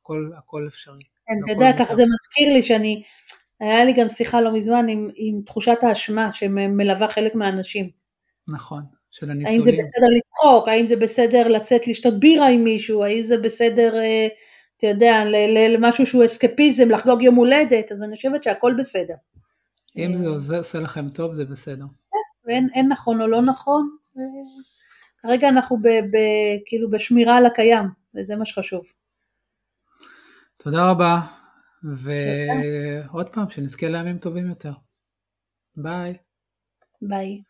הכל, 0.00 0.30
הכל 0.38 0.66
אפשרי. 0.68 1.02
כן, 1.26 1.34
אתה 1.44 1.52
יודע, 1.52 1.72
ככה 1.78 1.94
זה 1.94 2.02
מזכיר 2.02 2.54
לי 2.54 2.62
שאני, 2.62 3.02
היה 3.60 3.84
לי 3.84 3.92
גם 3.92 4.08
שיחה 4.08 4.40
לא 4.40 4.54
מזמן 4.54 4.88
עם, 4.88 5.10
עם 5.14 5.40
תחושת 5.46 5.78
האשמה 5.82 6.32
שמלווה 6.32 7.08
חלק 7.08 7.34
מהאנשים. 7.34 7.90
נכון, 8.48 8.82
של 9.10 9.30
הניצולים. 9.30 9.52
האם 9.52 9.62
זה 9.62 9.72
בסדר 9.72 10.06
לצחוק, 10.16 10.68
האם 10.68 10.86
זה 10.86 10.96
בסדר 10.96 11.48
לצאת 11.48 11.86
לשתות 11.88 12.20
בירה 12.20 12.48
עם 12.48 12.64
מישהו, 12.64 13.04
האם 13.04 13.24
זה 13.24 13.38
בסדר, 13.38 13.96
אה, 13.96 14.28
אתה 14.82 14.90
יודע, 14.90 15.24
למשהו 15.76 16.06
שהוא 16.06 16.24
אסקפיזם, 16.24 16.90
לחגוג 16.90 17.22
יום 17.22 17.34
הולדת, 17.34 17.92
אז 17.92 18.02
אני 18.02 18.16
חושבת 18.16 18.42
שהכל 18.42 18.74
בסדר. 18.78 19.14
אם 19.96 20.14
זה 20.14 20.28
עושה, 20.28 20.56
עושה 20.58 20.78
לכם 20.78 21.08
טוב, 21.08 21.34
זה 21.34 21.44
בסדר. 21.44 21.84
ואין 22.44 22.88
נכון 22.88 23.20
או 23.20 23.26
לא 23.26 23.42
נכון, 23.42 23.96
כרגע 25.22 25.48
אנחנו 25.48 25.76
ב, 25.82 25.88
ב, 25.88 26.16
כאילו 26.66 26.90
בשמירה 26.90 27.36
על 27.36 27.46
הקיים, 27.46 27.84
וזה 28.14 28.36
מה 28.36 28.44
שחשוב. 28.44 28.84
תודה 30.56 30.90
רבה. 30.90 31.20
ועוד 31.82 33.28
פעם, 33.28 33.50
שנזכה 33.50 33.88
לימים 33.88 34.18
טובים 34.18 34.48
יותר. 34.48 34.72
ביי. 35.76 36.16
ביי. 37.02 37.40